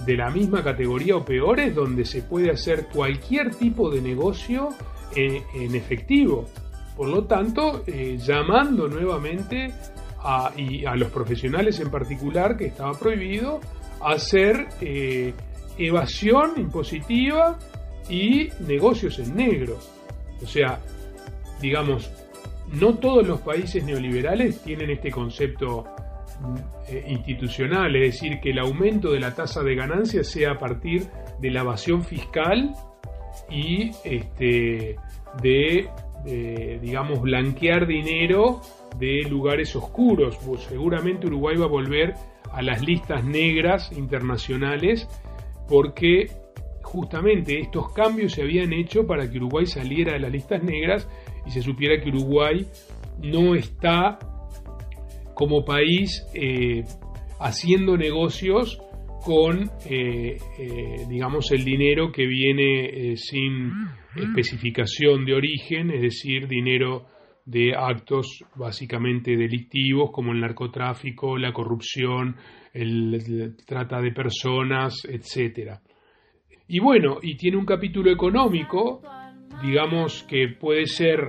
de 0.05 0.17
la 0.17 0.29
misma 0.29 0.63
categoría 0.63 1.15
o 1.15 1.25
peores 1.25 1.73
donde 1.73 2.05
se 2.05 2.21
puede 2.21 2.51
hacer 2.51 2.87
cualquier 2.87 3.55
tipo 3.55 3.89
de 3.89 4.01
negocio 4.01 4.69
en, 5.15 5.75
efectivo. 5.75 6.45
Por 6.95 7.09
lo 7.09 7.25
tanto, 7.25 7.83
eh, 7.87 8.17
llamando 8.19 8.87
nuevamente 8.87 9.73
a, 10.19 10.51
los 10.95 11.11
profesionales 11.11 11.79
en 11.79 11.91
particular 11.91 12.57
que 12.57 12.65
estaba 12.65 12.93
prohibido 12.93 13.59
hacer 14.01 14.67
eh, 14.81 15.33
evasión 15.77 16.53
impositiva 16.57 17.57
y 18.09 18.49
negocios 18.67 19.19
en 19.19 19.35
negro. 19.35 19.77
O 20.41 20.47
sea, 20.47 20.79
digamos, 21.61 22.09
no 22.73 22.95
todos 22.95 23.25
los 23.25 23.41
países 23.41 23.83
neoliberales 23.83 24.61
tienen 24.61 24.89
este 24.89 25.11
concepto 25.11 25.85
eh, 25.85 26.04
institucional, 27.07 27.95
es 27.95 28.13
decir, 28.13 28.39
que 28.39 28.51
el 28.51 28.59
aumento 28.59 29.11
de 29.11 29.19
la 29.19 29.33
tasa 29.33 29.63
de 29.63 29.75
ganancias 29.75 30.27
sea 30.27 30.51
a 30.51 30.57
partir 30.57 31.07
de 31.39 31.51
la 31.51 31.61
evasión 31.61 32.03
fiscal 32.03 32.73
y 33.49 33.91
este, 34.03 34.95
de, 35.41 35.89
digamos, 36.81 37.21
blanquear 37.21 37.87
dinero 37.87 38.61
de 38.97 39.23
lugares 39.29 39.75
oscuros. 39.75 40.37
Pues 40.45 40.61
seguramente 40.61 41.27
Uruguay 41.27 41.57
va 41.57 41.65
a 41.65 41.69
volver 41.69 42.13
a 42.51 42.61
las 42.61 42.81
listas 42.81 43.23
negras 43.23 43.91
internacionales 43.91 45.07
porque 45.67 46.29
justamente 46.83 47.59
estos 47.59 47.91
cambios 47.91 48.33
se 48.33 48.43
habían 48.43 48.71
hecho 48.71 49.05
para 49.05 49.29
que 49.29 49.37
Uruguay 49.37 49.65
saliera 49.65 50.13
de 50.13 50.19
las 50.19 50.31
listas 50.31 50.63
negras 50.63 51.07
y 51.45 51.51
se 51.51 51.61
supiera 51.61 52.01
que 52.01 52.09
Uruguay 52.09 52.65
no 53.21 53.55
está 53.55 54.19
como 55.35 55.63
país 55.63 56.25
eh, 56.33 56.83
haciendo 57.39 57.97
negocios 57.97 58.81
con, 59.23 59.69
eh, 59.89 60.37
eh, 60.57 61.05
digamos, 61.09 61.51
el 61.51 61.63
dinero 61.65 62.11
que 62.11 62.25
viene 62.25 63.15
sin 63.17 63.71
especificación 64.15 65.25
de 65.25 65.33
origen, 65.33 65.91
es 65.91 66.01
decir, 66.01 66.47
dinero 66.47 67.05
de 67.43 67.75
actos 67.75 68.43
básicamente 68.55 69.35
delictivos 69.35 70.09
como 70.11 70.31
el 70.31 70.39
narcotráfico, 70.39 71.37
la 71.37 71.53
corrupción, 71.53 72.37
el, 72.73 73.55
trata 73.65 73.99
de 73.99 74.11
personas, 74.11 75.05
etcétera. 75.05 75.81
Y 76.67 76.79
bueno, 76.79 77.17
y 77.21 77.35
tiene 77.35 77.57
un 77.57 77.65
capítulo 77.65 78.11
económico, 78.11 79.01
digamos 79.61 80.23
que 80.23 80.47
puede 80.59 80.85
ser 80.85 81.19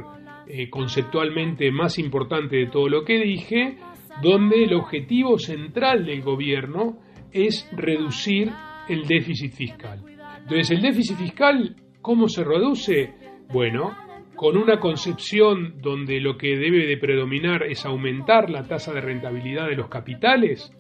conceptualmente 0.71 1.71
más 1.73 1.99
importante 1.99 2.57
de 2.57 2.67
todo 2.67 2.89
lo 2.89 3.05
que 3.05 3.19
dije, 3.19 3.79
donde 4.23 4.65
el 4.65 4.75
objetivo 4.75 5.39
central 5.39 6.07
del 6.07 6.23
gobierno 6.23 6.99
es 7.33 7.69
reducir 7.73 8.51
el 8.89 9.07
déficit 9.07 9.53
fiscal. 9.53 10.01
Entonces, 10.43 10.71
el 10.71 10.83
déficit 10.83 11.17
fiscal, 11.17 11.77
¿cómo 12.01 12.29
se 12.29 12.45
reduce? 12.45 13.13
Bueno, 13.53 13.97
con 14.37 14.57
una 14.57 14.79
concepción 14.79 15.81
donde 15.81 16.21
lo 16.21 16.37
que 16.37 16.57
debe 16.57 16.87
de 16.87 16.99
predominar 16.99 17.63
es 17.65 17.85
aumentar 17.85 18.51
la 18.51 18.65
tasa 18.65 18.93
de 18.93 19.01
rentabilidad 19.01 19.67
de 19.69 19.77
los 19.77 19.89
capitales, 19.89 20.73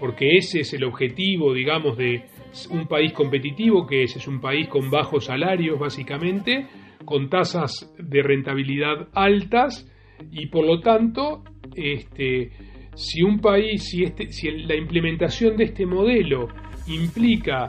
porque 0.00 0.36
ese 0.36 0.60
es 0.60 0.74
el 0.74 0.84
objetivo, 0.84 1.54
digamos, 1.54 1.96
de 1.96 2.24
un 2.70 2.86
país 2.86 3.12
competitivo, 3.12 3.86
que 3.86 4.02
es, 4.02 4.16
es 4.16 4.26
un 4.28 4.40
país 4.40 4.68
con 4.68 4.90
bajos 4.90 5.26
salarios, 5.26 5.78
básicamente, 5.78 6.66
con 7.04 7.28
tasas 7.28 7.94
de 7.98 8.22
rentabilidad 8.22 9.08
altas, 9.14 9.86
y 10.30 10.46
por 10.46 10.66
lo 10.66 10.80
tanto, 10.80 11.42
este, 11.74 12.50
si 12.94 13.22
un 13.22 13.40
país, 13.40 13.84
si, 13.84 14.04
este, 14.04 14.32
si 14.32 14.50
la 14.50 14.74
implementación 14.74 15.56
de 15.56 15.64
este 15.64 15.86
modelo 15.86 16.48
implica 16.86 17.66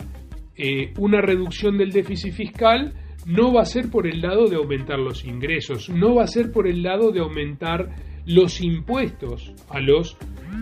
eh, 0.56 0.94
una 0.98 1.22
reducción 1.22 1.78
del 1.78 1.92
déficit 1.92 2.34
fiscal, 2.34 2.94
no 3.26 3.54
va 3.54 3.62
a 3.62 3.66
ser 3.66 3.90
por 3.90 4.08
el 4.08 4.22
lado 4.22 4.48
de 4.48 4.56
aumentar 4.56 5.00
los 5.00 5.26
ingresos, 5.26 5.90
no 5.90 6.16
va 6.16 6.24
a 6.24 6.28
ser 6.28 6.52
por 6.52 6.68
el 6.68 6.82
lado 6.82 7.12
de 7.12 7.20
aumentar 7.20 7.90
los 8.26 8.62
impuestos 8.62 9.54
a 9.70 9.80
los 9.80 10.18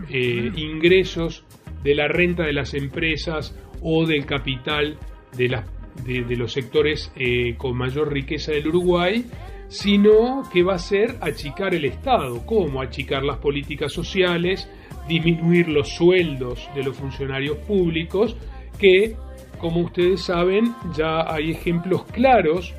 eh, 0.09 0.51
ingresos 0.55 1.45
de 1.83 1.95
la 1.95 2.07
renta 2.07 2.43
de 2.43 2.53
las 2.53 2.73
empresas 2.73 3.57
o 3.81 4.05
del 4.05 4.25
capital 4.25 4.97
de, 5.37 5.61
de, 6.05 6.35
los 6.35 6.53
sectores 6.53 7.11
eh, 7.15 7.55
con 7.57 7.77
mayor 7.77 8.11
riqueza 8.11 8.51
del 8.51 8.67
Uruguay, 8.67 9.25
sino 9.67 10.43
que 10.51 10.63
va 10.63 10.75
a 10.75 10.79
ser 10.79 11.15
achicar 11.21 11.73
el 11.73 11.85
Estado. 11.85 12.45
¿Cómo? 12.45 12.81
Achicar 12.81 13.23
las 13.23 13.37
políticas 13.37 13.91
sociales, 13.91 14.69
disminuir 15.07 15.67
los 15.67 15.89
sueldos 15.89 16.69
de 16.75 16.83
los 16.83 16.95
funcionarios 16.95 17.57
públicos, 17.59 18.35
que, 18.79 19.15
como 19.59 19.81
ustedes 19.81 20.21
saben, 20.21 20.73
ya 20.95 21.31
hay 21.31 21.51
ejemplos 21.51 22.03
claros, 22.05 22.73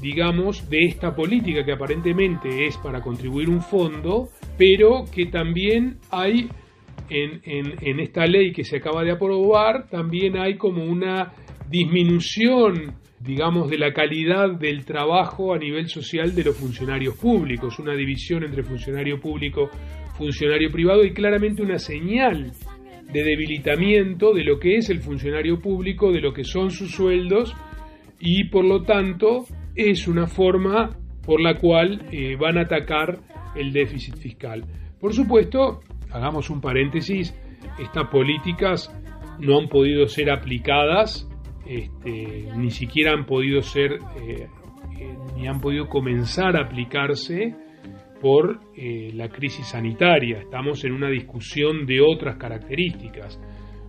digamos, 0.00 0.68
de 0.68 0.84
esta 0.86 1.14
política 1.14 1.64
que 1.64 1.72
aparentemente 1.72 2.66
es 2.66 2.76
para 2.78 3.00
contribuir 3.00 3.48
un 3.48 3.62
fondo, 3.62 4.28
pero 4.58 5.04
que 5.12 5.26
también 5.26 5.98
hay 6.10 6.48
en, 7.08 8.00
esta 8.00 8.26
ley 8.26 8.52
que 8.52 8.64
se 8.64 8.76
acaba 8.76 9.02
de 9.04 9.10
aprobar 9.10 9.88
también 9.88 10.36
hay 10.36 10.56
como 10.56 10.84
una 10.84 11.32
disminución 11.68 12.94
digamos, 13.22 13.70
de 13.70 13.78
la 13.78 13.92
calidad 13.92 14.50
del 14.58 14.84
trabajo 14.84 15.54
a 15.54 15.58
nivel 15.58 15.88
social 15.88 16.34
de 16.34 16.44
los 16.44 16.56
funcionarios 16.56 17.16
públicos, 17.16 17.78
una 17.78 17.94
división 17.94 18.42
entre 18.42 18.64
funcionario 18.64 19.20
público, 19.20 19.70
funcionario 20.18 20.70
privado 20.70 21.04
y 21.04 21.12
claramente 21.12 21.62
una 21.62 21.78
señal 21.78 22.52
de 23.12 23.22
debilitamiento 23.22 24.32
de 24.32 24.44
lo 24.44 24.58
que 24.58 24.76
es 24.76 24.90
el 24.90 25.00
funcionario 25.00 25.60
público, 25.60 26.10
de 26.10 26.20
lo 26.20 26.32
que 26.32 26.44
son 26.44 26.70
sus 26.70 26.90
sueldos 26.90 27.54
y 28.18 28.44
por 28.44 28.64
lo 28.64 28.82
tanto 28.82 29.44
es 29.76 30.08
una 30.08 30.26
forma 30.26 30.90
por 31.24 31.40
la 31.40 31.58
cual 31.58 32.06
eh, 32.10 32.36
van 32.36 32.58
a 32.58 32.62
atacar 32.62 33.20
el 33.54 33.72
déficit 33.72 34.16
fiscal. 34.16 34.64
Por 34.98 35.12
supuesto, 35.12 35.80
hagamos 36.10 36.50
un 36.50 36.60
paréntesis, 36.60 37.34
estas 37.78 38.08
políticas 38.08 38.90
no 39.38 39.58
han 39.58 39.68
podido 39.68 40.06
ser 40.06 40.30
aplicadas, 40.30 41.28
este, 41.66 42.48
ni 42.56 42.70
siquiera 42.70 43.12
han 43.12 43.26
podido 43.26 43.62
ser, 43.62 43.92
eh, 43.92 44.46
eh, 44.98 45.16
ni 45.36 45.46
han 45.46 45.60
podido 45.60 45.88
comenzar 45.88 46.56
a 46.56 46.66
aplicarse 46.66 47.54
por 48.20 48.60
eh, 48.76 49.10
la 49.14 49.28
crisis 49.28 49.66
sanitaria. 49.66 50.38
Estamos 50.38 50.84
en 50.84 50.92
una 50.92 51.08
discusión 51.08 51.86
de 51.86 52.00
otras 52.00 52.36
características. 52.36 53.40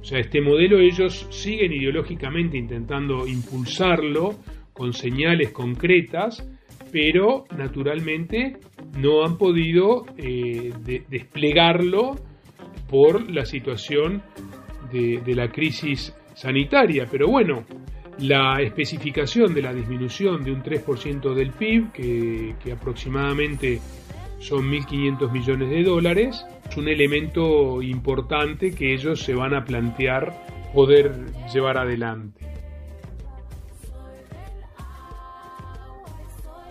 O 0.01 0.03
sea, 0.03 0.19
este 0.19 0.41
modelo 0.41 0.79
ellos 0.79 1.27
siguen 1.29 1.71
ideológicamente 1.71 2.57
intentando 2.57 3.27
impulsarlo 3.27 4.35
con 4.73 4.93
señales 4.93 5.51
concretas, 5.51 6.47
pero 6.91 7.45
naturalmente 7.57 8.57
no 8.97 9.23
han 9.23 9.37
podido 9.37 10.05
desplegarlo 11.09 12.15
por 12.89 13.31
la 13.31 13.45
situación 13.45 14.21
de, 14.93 15.35
la 15.35 15.49
crisis 15.49 16.13
sanitaria. 16.35 17.07
Pero 17.09 17.27
bueno, 17.27 17.63
la 18.19 18.61
especificación 18.61 19.53
de 19.53 19.61
la 19.61 19.73
disminución 19.73 20.43
de 20.43 20.51
un 20.51 20.63
3% 20.63 21.33
del 21.33 21.51
PIB, 21.51 21.91
que, 21.91 22.55
que 22.63 22.71
aproximadamente 22.71 23.79
son 24.39 24.69
1.500 24.69 25.31
millones 25.31 25.69
de 25.69 25.83
dólares, 25.83 26.45
es 26.69 26.77
un 26.77 26.87
elemento 26.87 27.81
importante 27.81 28.73
que 28.73 28.93
ellos 28.93 29.21
se 29.21 29.33
van 29.33 29.53
a 29.53 29.63
plantear 29.63 30.33
poder 30.73 31.13
llevar 31.53 31.77
adelante. 31.77 32.45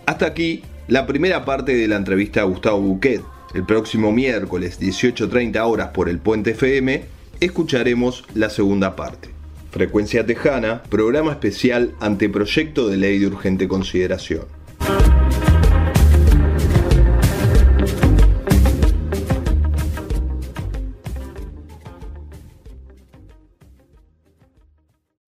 Hasta 0.06 0.26
aquí 0.26 0.62
la 0.88 1.06
primera 1.06 1.44
parte 1.44 1.74
de 1.74 1.88
la 1.88 1.96
entrevista 1.96 2.42
a 2.42 2.44
Gustavo 2.44 2.80
Buquet. 2.80 3.22
El 3.54 3.64
próximo 3.64 4.12
miércoles 4.12 4.80
18.30 4.80 5.60
horas 5.64 5.88
por 5.88 6.08
el 6.08 6.18
Puente 6.18 6.50
FM 6.50 7.04
escucharemos 7.40 8.24
la 8.34 8.50
segunda 8.50 8.96
parte. 8.96 9.30
Frecuencia 9.72 10.26
Tejana, 10.26 10.82
programa 10.82 11.32
especial 11.32 11.94
ante 11.98 12.28
proyecto 12.28 12.88
de 12.88 12.98
ley 12.98 13.18
de 13.18 13.26
urgente 13.26 13.66
consideración. 13.66 14.44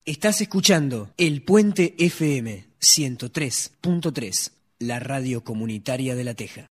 Estás 0.05 0.41
escuchando 0.41 1.09
El 1.17 1.41
Puente 1.41 1.95
FM 1.97 2.65
103.3, 2.79 4.51
la 4.77 4.99
radio 4.99 5.43
comunitaria 5.43 6.15
de 6.15 6.23
La 6.23 6.35
Teja. 6.35 6.63